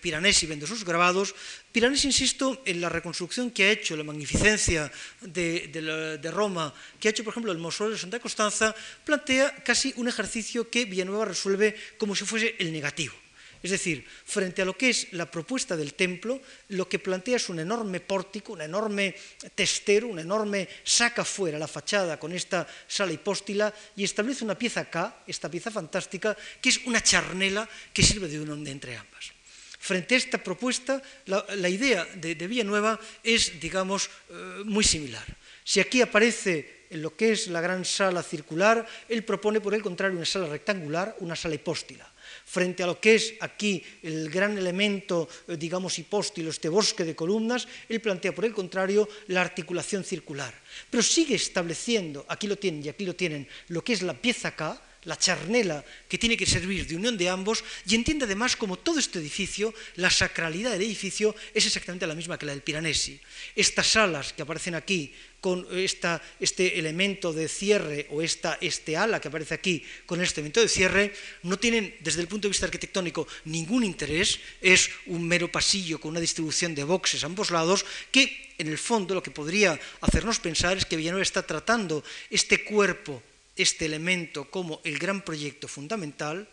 [0.00, 1.34] Piranesi vende sus grabados,
[1.72, 4.90] Piranesi, insisto, en la reconstrucción que ha hecho, la magnificencia
[5.20, 9.92] de, de, Roma, que ha hecho, por ejemplo, el mausoleo de Santa Constanza, plantea casi
[9.96, 13.14] un ejercicio que Villanueva resuelve como si fuese el negativo.
[13.62, 17.48] Es decir, frente a lo que es la propuesta del templo, lo que plantea es
[17.48, 19.14] un enorme pórtico, un enorme
[19.54, 24.86] testero, un enorme saca fuera la fachada con esta sala hipóstila y establece una pieza
[24.86, 29.32] acá, esta pieza fantástica, que es una charnela que sirve de unión entre ambas.
[29.80, 35.24] Frente a esta propuesta, la, idea de, Villanueva es, digamos, eh, muy similar.
[35.64, 39.82] Si aquí aparece en lo que es la gran sala circular, él propone, por el
[39.82, 42.10] contrario, una sala rectangular, una sala hipóstila
[42.48, 47.14] frente a lo que es aquí el gran elemento, eh, digamos, hipóstilo, este bosque de
[47.14, 50.54] columnas, él plantea, por el contrario, la articulación circular.
[50.88, 54.56] Pero sigue estableciendo, aquí lo tienen y aquí lo tienen, lo que es la pieza
[54.56, 58.78] K, la charnela que tiene que servir de unión de ambos y entiende además como
[58.78, 63.20] todo este edificio, la sacralidad del edificio es exactamente la misma que la del Piranesi.
[63.54, 69.20] Estas salas que aparecen aquí con esta, este elemento de cierre o esta, este ala
[69.20, 72.66] que aparece aquí con este elemento de cierre, no tienen desde el punto de vista
[72.66, 77.86] arquitectónico ningún interés, es un mero pasillo con una distribución de boxes a ambos lados
[78.10, 82.64] que en el fondo lo que podría hacernos pensar es que Villanueva está tratando este
[82.64, 83.22] cuerpo,
[83.58, 86.48] este elemento como el gran proyecto fundamental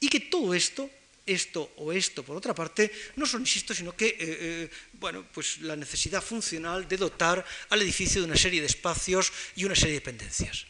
[0.00, 0.88] y que todo esto
[1.28, 5.60] esto o esto, por otra parte, no son, insisto, sino que, eh, eh, bueno, pues
[5.60, 9.92] la necesidad funcional de dotar al edificio de una serie de espacios y una serie
[9.94, 10.66] de dependencias.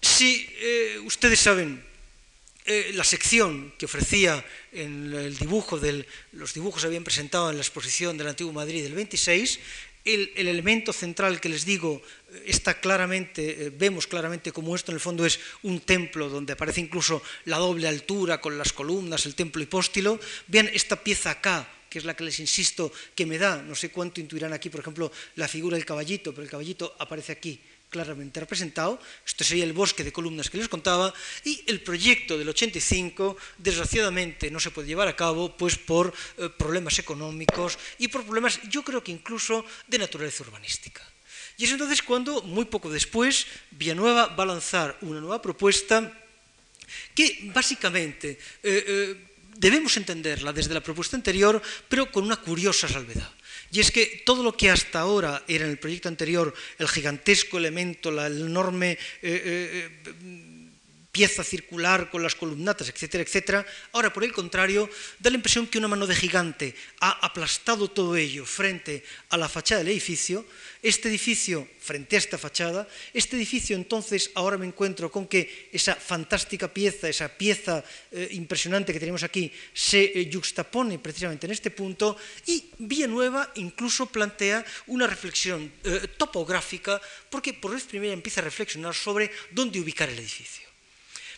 [0.00, 1.82] Si eh, ustedes saben,
[2.66, 8.16] la sección que ofrecía en el dibujo, del, los dibujos habían presentado en la exposición
[8.16, 9.60] del Antiguo Madrid del 26,
[10.04, 12.02] el, el, elemento central que les digo
[12.32, 16.80] eh, está claramente, vemos claramente como esto en el fondo es un templo donde aparece
[16.80, 20.20] incluso la doble altura con las columnas, el templo hipóstilo.
[20.46, 23.90] Vean esta pieza acá, que es la que les insisto que me da, no sé
[23.90, 27.60] cuánto intuirán aquí, por ejemplo, la figura del caballito, pero el caballito aparece aquí
[27.94, 28.98] claramente representado.
[29.22, 31.14] Esto sería el bosque de columnas que les contaba.
[31.46, 36.50] Y el proyecto del 85, desgraciadamente, no se puede llevar a cabo pues, por eh,
[36.50, 41.06] problemas económicos y por problemas, yo creo que incluso de naturaleza urbanística.
[41.54, 46.10] Y es entonces cuando, muy poco después, Villanueva va a lanzar una nueva propuesta
[47.14, 49.14] que básicamente eh, eh,
[49.54, 53.30] debemos entenderla desde la propuesta anterior, pero con una curiosa salvedad.
[53.70, 57.58] Y es que todo lo que hasta ahora era en el proyecto anterior el gigantesco
[57.58, 60.53] elemento, la enorme eh, eh, eh,
[61.14, 64.90] pieza circular con las columnatas, etcétera, etcétera, ahora por el contrario
[65.22, 69.48] da la impresión que una mano de gigante ha aplastado todo ello frente a la
[69.48, 70.42] fachada del edificio
[70.84, 75.96] este edificio, frente a esta fachada, este edificio entonces ahora me encuentro con que esa
[75.96, 81.70] fantástica pieza, esa pieza eh, impresionante que tenemos aquí, se eh, juxtapone precisamente en este
[81.70, 87.00] punto y Villanueva incluso plantea una reflexión eh, topográfica
[87.30, 90.73] porque por vez primera empieza a reflexionar sobre dónde ubicar el edificio.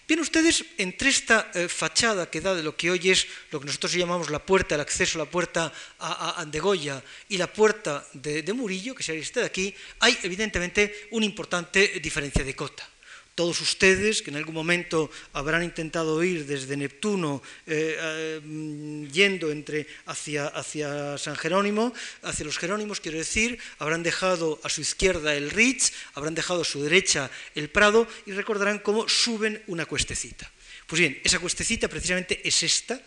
[0.07, 3.67] Bien, ustedes, entre esta eh, fachada que da de lo que hoy es lo que
[3.67, 8.43] nosotros llamamos la puerta, el acceso, la puerta a, a Andegoya y la puerta de,
[8.43, 12.89] de Murillo, que sería esta de aquí, hay evidentemente una importante diferencia de cota
[13.37, 19.87] todos ustedes que en algún momento habrán intentado ir desde Neptuno eh, eh, yendo entre
[20.07, 25.51] hacia, hacia, San Jerónimo, hacia los Jerónimos, quiero decir, habrán dejado a su izquierda el
[25.51, 30.51] Ritz, habrán dejado a su derecha el Prado y recordarán cómo suben una cuestecita.
[30.87, 32.99] Pues bien, esa cuestecita precisamente es esta,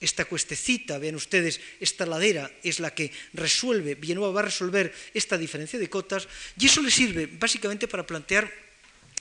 [0.00, 5.36] esta cuestecita, vean ustedes, esta ladera es la que resuelve, Villanueva va a resolver esta
[5.36, 6.26] diferencia de cotas
[6.58, 8.64] y eso le sirve básicamente para plantear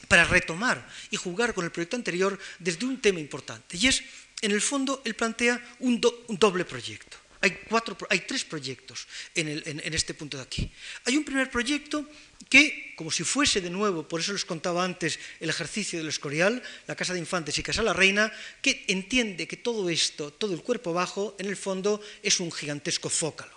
[0.08, 3.78] para retomar y jugar con el proyecto anterior desde un tema importante.
[3.78, 4.04] Y es,
[4.42, 7.18] en el fondo, él plantea un, doble proyecto.
[7.42, 10.72] Hay, tres proyectos en, este punto de aquí.
[11.06, 12.08] Hay un primer proyecto
[12.50, 16.64] que, como si fuese de nuevo, por eso les contaba antes el ejercicio del Escorial,
[16.88, 18.32] la Casa de Infantes y Casa la Reina,
[18.62, 23.10] que entiende que todo esto, todo el cuerpo bajo, en el fondo es un gigantesco
[23.10, 23.53] zócalo.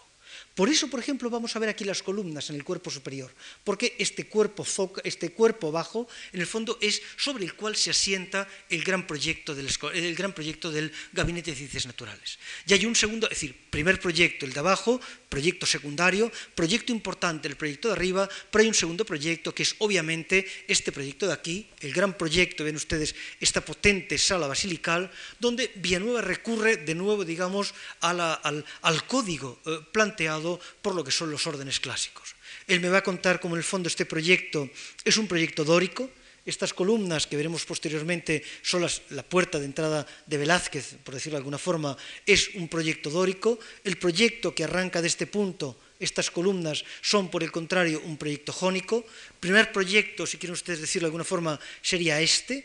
[0.57, 3.31] Por eso, por ejemplo, vamos a ver aquí las columnas en el cuerpo superior,
[3.63, 4.67] porque este cuerpo,
[5.05, 9.55] este cuerpo bajo, en el fondo, es sobre el cual se asienta el gran proyecto
[9.55, 12.39] del, el gran proyecto del Gabinete de Ciencias Naturales.
[12.67, 14.99] Y hay un segundo, es decir, primer proyecto, el de abajo,
[15.29, 19.75] proyecto secundario, proyecto importante, el proyecto de arriba, pero hay un segundo proyecto que es
[19.79, 25.71] obviamente este proyecto de aquí, el gran proyecto, ven ustedes, esta potente sala basilical, donde
[25.77, 28.65] Villanueva recurre de nuevo, digamos, al,
[29.07, 32.35] código eh, planteado por lo que son los órdenes clásicos.
[32.67, 34.71] Él me va a contar cómo en el fondo este proyecto
[35.05, 36.11] es un proyecto dórico,
[36.47, 41.43] estas columnas que veremos posteriormente son la puerta de entrada de Velázquez, por decirlo de
[41.43, 43.59] alguna forma, es un proyecto dórico.
[43.83, 48.53] El proyecto que arranca de este punto, estas columnas, son por el contrario un proyecto
[48.53, 49.05] jónico.
[49.41, 52.65] Primer proyecto, si quieren ustedes decirlo de alguna forma, sería este.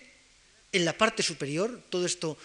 [0.71, 2.37] En la parte superior, todo esto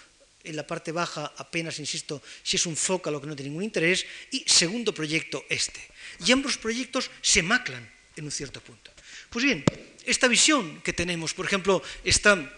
[0.43, 4.07] en la parte baja apenas, insisto, si es un zócalo que no tiene ningún interés,
[4.31, 5.81] y segundo proyecto este.
[6.25, 7.85] Y ambos proyectos se maclan
[8.15, 8.96] en un cierto punto.
[9.31, 9.65] Pues bien,
[10.05, 12.53] esta visión que tenemos, por ejemplo, esta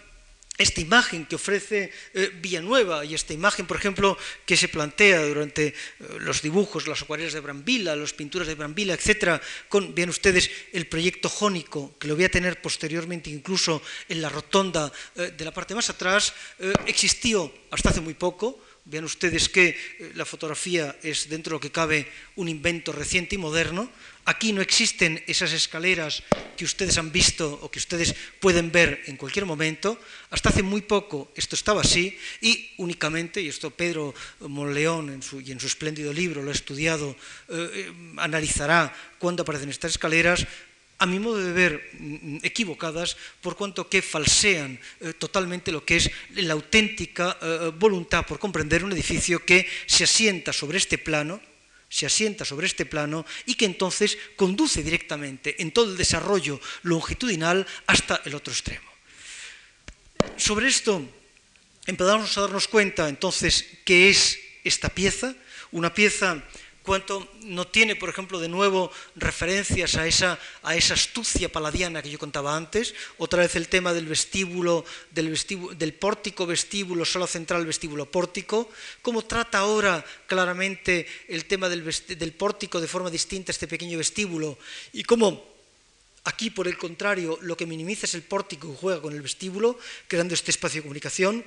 [0.59, 5.69] esta imagen que ofrece eh, Villanueva y esta imagen, por ejemplo, que se plantea durante
[5.69, 5.75] eh,
[6.19, 10.89] los dibujos, las acuarelas de Brambila, las pinturas de Brambila, etcétera, con, vean ustedes, el
[10.89, 15.55] proyecto jónico, que lo voy a tener posteriormente incluso en la rotonda eh, de la
[15.55, 16.35] parte más atrás,
[16.87, 18.59] existió hasta hace muy poco,
[18.89, 19.77] Vean ustedes que eh,
[20.17, 22.09] la fotografía es, dentro de lo que cabe,
[22.41, 23.93] un invento reciente y moderno.
[24.25, 26.25] Aquí no existen esas escaleras
[26.57, 30.01] que ustedes han visto o que ustedes pueden ver en cualquier momento.
[30.33, 35.61] Hasta hace muy poco esto estaba así y únicamente, y esto Pedro Monleón y en
[35.61, 37.13] su espléndido libro lo ha estudiado,
[37.49, 40.47] eh, eh, analizará cuándo aparecen estas escaleras,
[40.99, 45.97] a mi modo de ver, mm, equivocadas, por cuanto que falsean eh, totalmente lo que
[45.97, 51.41] es la auténtica eh, voluntad por comprender un edificio que se asienta sobre este plano,
[51.89, 57.67] se asienta sobre este plano y que entonces conduce directamente en todo el desarrollo longitudinal
[57.87, 58.91] hasta el otro extremo.
[60.37, 61.01] Sobre esto
[61.87, 65.35] empezamos a darnos cuenta entonces qué es esta pieza,
[65.71, 66.43] una pieza
[66.89, 72.19] cuánto no tiene, por ejemplo, de nuevo referencias a esa, a astucia paladiana que yo
[72.19, 75.29] contaba antes, otra vez el tema del vestíbulo, del,
[76.01, 78.71] pórtico vestíbulo, sala central vestíbulo pórtico,
[79.03, 84.57] cómo trata ahora claramente el tema del, del pórtico de forma distinta este pequeño vestíbulo
[84.95, 85.59] y cómo
[86.25, 89.79] Aquí, por el contrario, lo que minimiza es el pórtico y juega con el vestíbulo,
[90.09, 91.43] creando este espacio de comunicación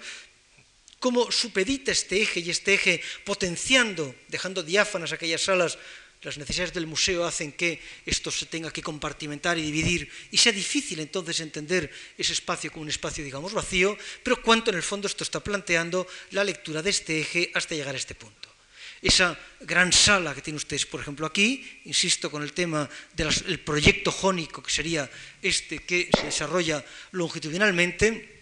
[1.02, 5.82] cómo supedita este eje y este eje potenciando, dejando diáfanas aquellas salas,
[6.22, 10.54] las necesidades del museo hacen que esto se tenga que compartimentar y dividir y sea
[10.54, 15.08] difícil entonces entender ese espacio como un espacio, digamos, vacío, pero cuánto en el fondo
[15.08, 18.54] esto está planteando la lectura de este eje hasta llegar a este punto.
[19.02, 22.88] Esa gran sala que tienen ustedes, por ejemplo, aquí, insisto con el tema
[23.18, 25.10] del proyecto jónico, que sería
[25.41, 28.41] este que se desarrolla longitudinalmente,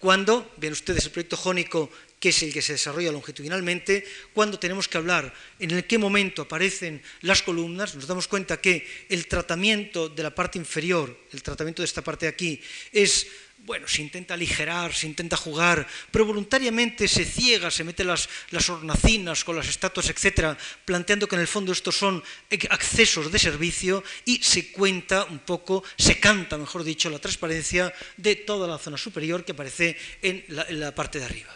[0.00, 4.88] cuando, ven ustedes el proyecto jónico, que es el que se desarrolla longitudinalmente, cuando tenemos
[4.88, 10.22] que hablar en qué momento aparecen las columnas, nos damos cuenta que el tratamiento de
[10.22, 12.60] la parte inferior, el tratamiento de esta parte de aquí,
[12.92, 13.26] es
[13.64, 18.28] bueno, se intenta aligerar, se intenta jugar, pero voluntariamente se ciega, se mete las,
[18.68, 22.22] hornacinas con las estatuas, etcétera, planteando que en el fondo estos son
[22.70, 28.36] accesos de servicio y se cuenta un poco, se canta, mejor dicho, la transparencia de
[28.36, 31.54] toda la zona superior que aparece en la parte de arriba.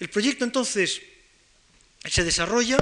[0.00, 1.02] El proyecto entonces
[2.04, 2.78] se desarrolla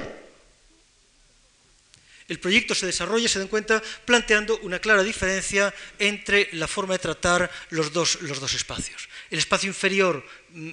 [2.28, 6.98] el proyecto se desarrolla, se den cuenta, planteando una clara diferencia entre la forma de
[6.98, 9.08] tratar los dos, los dos espacios.
[9.30, 10.70] El espacio inferior mm,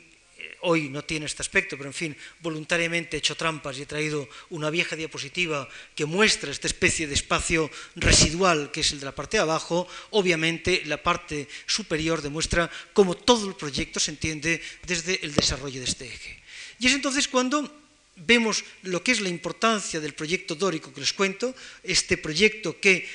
[0.64, 4.28] hoy no tiene este aspecto, pero en fin, voluntariamente he hecho trampas y he traído
[4.50, 9.16] una vieja diapositiva que muestra esta especie de espacio residual que es el de la
[9.16, 9.88] parte de abajo.
[10.12, 15.88] Obviamente, la parte superior demuestra cómo todo el proyecto se entiende desde el desarrollo de
[15.88, 16.42] este eje.
[16.80, 17.83] Y es entonces cuando
[18.16, 23.08] vemos lo que es la importancia del proyecto dórico que les cuento, este proyecto que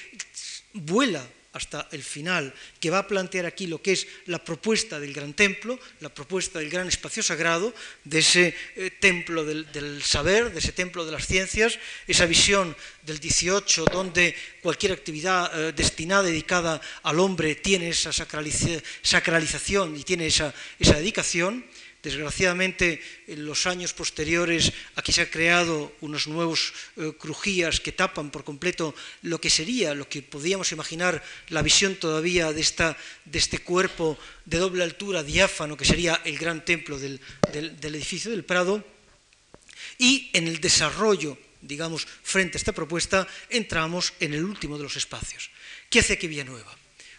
[0.73, 5.13] vuela hasta el final, que va a plantear aquí lo que es la propuesta del
[5.13, 7.75] gran templo, la propuesta del gran espacio sagrado,
[8.05, 13.19] de ese eh, templo del, saber, de ese templo de las ciencias, esa visión del
[13.19, 20.55] 18, donde cualquier actividad eh, destinada, dedicada al hombre, tiene esa sacralización y tiene esa
[20.79, 21.65] dedicación.
[22.03, 28.31] Desgraciadamente, en los años posteriores aquí se han creado unos nuevos eh, crujías que tapan
[28.31, 33.39] por completo lo que sería, lo que podíamos imaginar, la visión todavía de, esta, de
[33.39, 37.19] este cuerpo de doble altura, diáfano, que sería el gran templo del,
[37.53, 38.87] del edificio del Prado.
[39.99, 44.95] Y en el desarrollo, digamos, frente a esta propuesta, entramos en el último de los
[44.95, 45.51] espacios.
[45.91, 46.78] ¿Qué hace aquí Villanueva?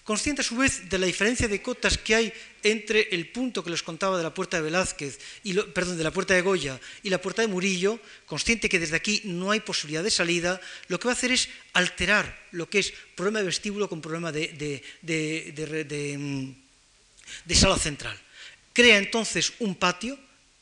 [0.09, 2.33] Consciente a su vez de la diferencia de cotas que hay
[2.63, 6.09] entre el punto que les contaba de la puerta de Velázquez, y perdón, de la
[6.09, 10.01] puerta de Goya y la puerta de Murillo, consciente que desde aquí no hay posibilidad
[10.03, 13.87] de salida, lo que va a hacer es alterar lo que es problema de vestíbulo
[13.87, 18.19] con problema de, de mm, sala central.
[18.73, 20.17] Crea entonces un patio,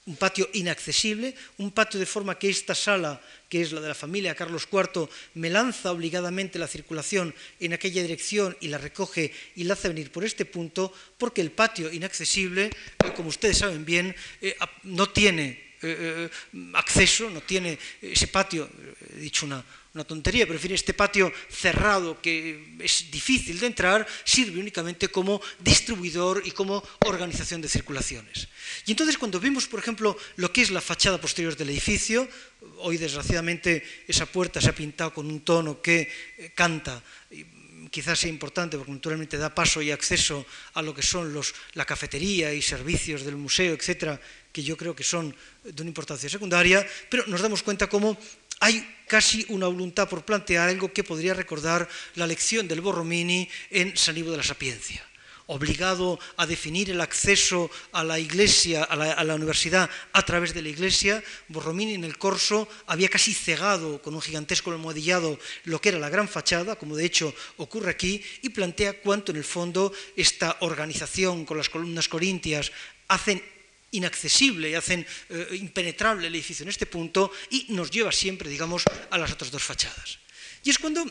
[0.08, 3.96] un patio inaccesible, un patio de forma que esta sala, que es la de la
[3.96, 9.66] familia Carlos IV, me lanza obligadamente la circulación en aquella dirección y la recoge y
[9.66, 14.16] la hace venir por este punto, porque el patio inaccesible, eh, como ustedes saben bien,
[14.42, 16.30] eh, no tiene eh,
[16.74, 18.70] acceso, no tiene ese patio,
[19.14, 19.64] he dicho una,
[19.98, 25.10] una tontería, pero en fin, este patio cerrado que es difícil de entrar sirve únicamente
[25.10, 28.48] como distribuidor y como organización de circulaciones.
[28.86, 32.30] Y entonces cuando vemos, por ejemplo, lo que es la fachada posterior del edificio,
[32.86, 36.06] hoy desgraciadamente esa puerta se ha pintado con un tono que
[36.38, 37.02] eh, canta
[37.90, 40.46] quizás sea importante porque naturalmente da paso y acceso
[40.76, 44.20] a lo que son los, la cafetería y servicios del museo, etcétera,
[44.52, 45.34] que yo creo que son
[45.64, 48.18] de una importancia secundaria, pero nos damos cuenta cómo
[48.60, 53.96] hay casi una voluntad por plantear algo que podría recordar la lección del Borromini en
[53.96, 55.04] San Ivo de la Sapiencia.
[55.50, 60.68] Obligado a definir el acceso a la iglesia, a la, universidad a través de la
[60.68, 66.00] iglesia, Borromini en el corso había casi cegado con un gigantesco almohadillado lo que era
[66.00, 70.58] la gran fachada, como de hecho ocurre aquí, y plantea cuánto en el fondo esta
[70.60, 72.74] organización con las columnas corintias
[73.08, 73.42] hacen
[73.98, 78.84] inaccesible y hacen eh, impenetrable el edificio en este punto y nos lleva siempre, digamos,
[79.10, 80.20] a las otras dos fachadas.
[80.64, 81.06] Y es cuando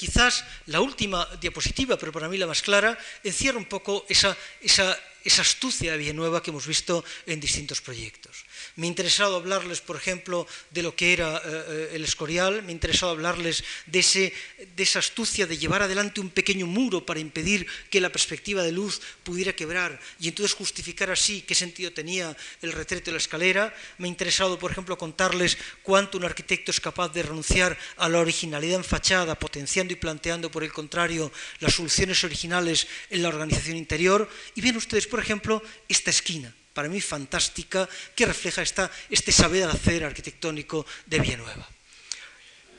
[0.00, 4.96] quizás la última diapositiva, pero para mí la más clara, encierra un poco esa, esa,
[5.42, 8.48] astucia de Villanueva que hemos visto en distintos proyectos.
[8.80, 12.72] Me ha interesado hablarles, por ejemplo, de lo que era eh, el Escorial, me ha
[12.72, 14.32] interesado hablarles de, ese,
[14.74, 19.02] esa astucia de llevar adelante un pequeño muro para impedir que la perspectiva de luz
[19.22, 23.74] pudiera quebrar y entonces justificar así qué sentido tenía el retrete de la escalera.
[23.98, 28.20] Me ha interesado, por ejemplo, contarles cuánto un arquitecto es capaz de renunciar a la
[28.20, 33.76] originalidad en fachada, potenciando y planteando, por el contrario, las soluciones originales en la organización
[33.76, 34.26] interior.
[34.54, 37.84] Y ven ustedes, por ejemplo, esta esquina, para mí fantástica,
[38.16, 41.68] que refleja esta, este saber hacer arquitectónico de Villanueva.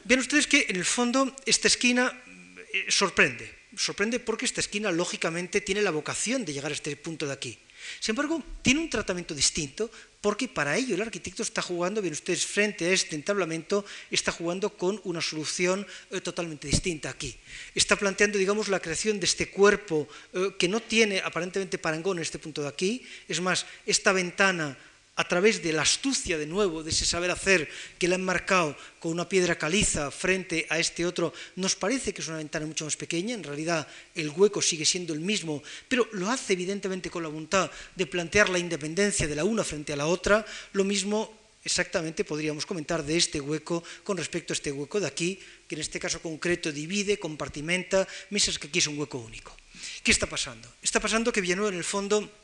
[0.09, 3.45] Ven ustedes que, en el fondo, esta esquina eh, sorprende.
[3.77, 7.59] Sorprende porque esta esquina, lógicamente, tiene la vocación de llegar a este punto de aquí.
[7.99, 9.89] Sin embargo, tiene un tratamiento distinto
[10.21, 14.77] porque para ello el arquitecto está jugando, bien ustedes, frente a este entablamento, está jugando
[14.77, 17.35] con una solución eh, totalmente distinta aquí.
[17.73, 22.23] Está planteando, digamos, la creación de este cuerpo eh, que no tiene aparentemente parangón en
[22.23, 23.03] este punto de aquí.
[23.27, 24.77] Es más, esta ventana
[25.21, 27.69] a través de la astucia de nuevo, de ese saber hacer
[27.99, 31.31] que le han marcado con una piedra caliza frente a este otro,
[31.61, 33.85] nos parece que es una ventana mucho más pequeña, en realidad
[34.15, 38.49] el hueco sigue siendo el mismo, pero lo hace evidentemente con la voluntad de plantear
[38.49, 40.43] la independencia de la una frente a la otra,
[40.73, 41.31] lo mismo
[41.63, 45.37] exactamente podríamos comentar de este hueco con respecto a este hueco de aquí,
[45.67, 49.55] que en este caso concreto divide, compartimenta, mientras que aquí es un hueco único.
[50.03, 50.67] ¿Qué está pasando?
[50.81, 52.40] Está pasando que Villanueva en el fondo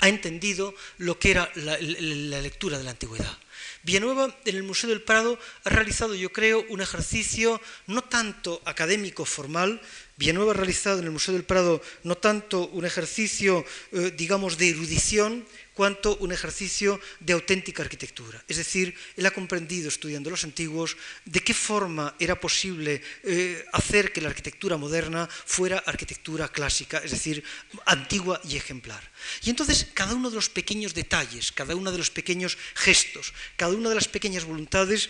[0.00, 3.38] ha entendido lo que era la, lectura de la antigüedad.
[3.82, 9.24] Villanueva en el Museo del Prado ha realizado, yo creo, un ejercicio no tanto académico
[9.24, 9.80] formal,
[10.16, 14.68] Villanueva ha realizado en el Museo del Prado no tanto un ejercicio, eh, digamos, de
[14.68, 15.46] erudición,
[15.80, 18.36] cuanto un ejercicio de auténtica arquitectura.
[18.44, 20.92] Es decir, él ha comprendido, estudiando los antiguos,
[21.24, 27.12] de qué forma era posible eh, hacer que la arquitectura moderna fuera arquitectura clásica, es
[27.12, 27.42] decir,
[27.86, 29.00] antigua y ejemplar.
[29.40, 33.72] Y entonces cada uno de los pequeños detalles, cada uno de los pequeños gestos, cada
[33.72, 35.08] una de las pequeñas voluntades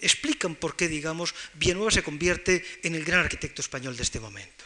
[0.00, 4.65] explican por qué, digamos, Villanueva se convierte en el gran arquitecto español de este momento.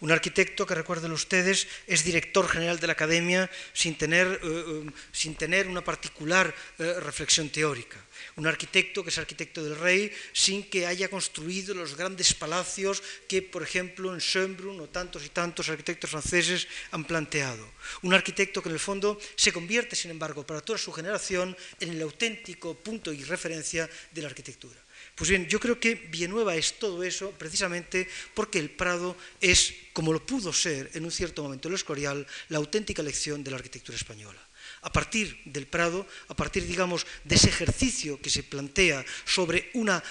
[0.00, 4.90] Un arquitecto que, recuerden ustedes, es director general de la Academia sin tener, eh, eh,
[5.10, 7.98] sin tener una particular eh, reflexión teórica.
[8.36, 13.42] Un arquitecto que es arquitecto del rey sin que haya construido los grandes palacios que,
[13.42, 17.66] por ejemplo, en Schönbrunn o tantos y tantos arquitectos franceses han planteado.
[18.02, 21.90] Un arquitecto que en el fondo se convierte, sin embargo, para toda su generación en
[21.90, 24.78] el auténtico punto y referencia de la arquitectura.
[25.18, 30.12] Pues bien, yo creo que Villanueva es todo eso precisamente porque el Prado es, como
[30.12, 33.98] lo pudo ser en un cierto momento el Escorial, la auténtica lección de la arquitectura
[33.98, 34.38] española.
[34.82, 40.02] A partir del Prado, a partir, digamos, de ese ejercicio que se plantea sobre una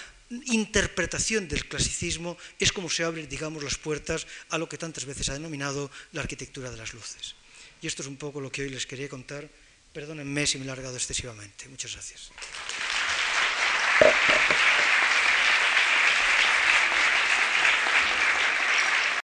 [0.51, 5.29] interpretación del clasicismo, es como se abren, digamos, las puertas a lo que tantas veces
[5.29, 7.35] ha denominado la arquitectura de las luces.
[7.81, 9.47] Y esto es un poco lo que hoy les quería contar.
[9.93, 11.69] Perdónenme si me he largado excesivamente.
[11.69, 12.31] Muchas gracias.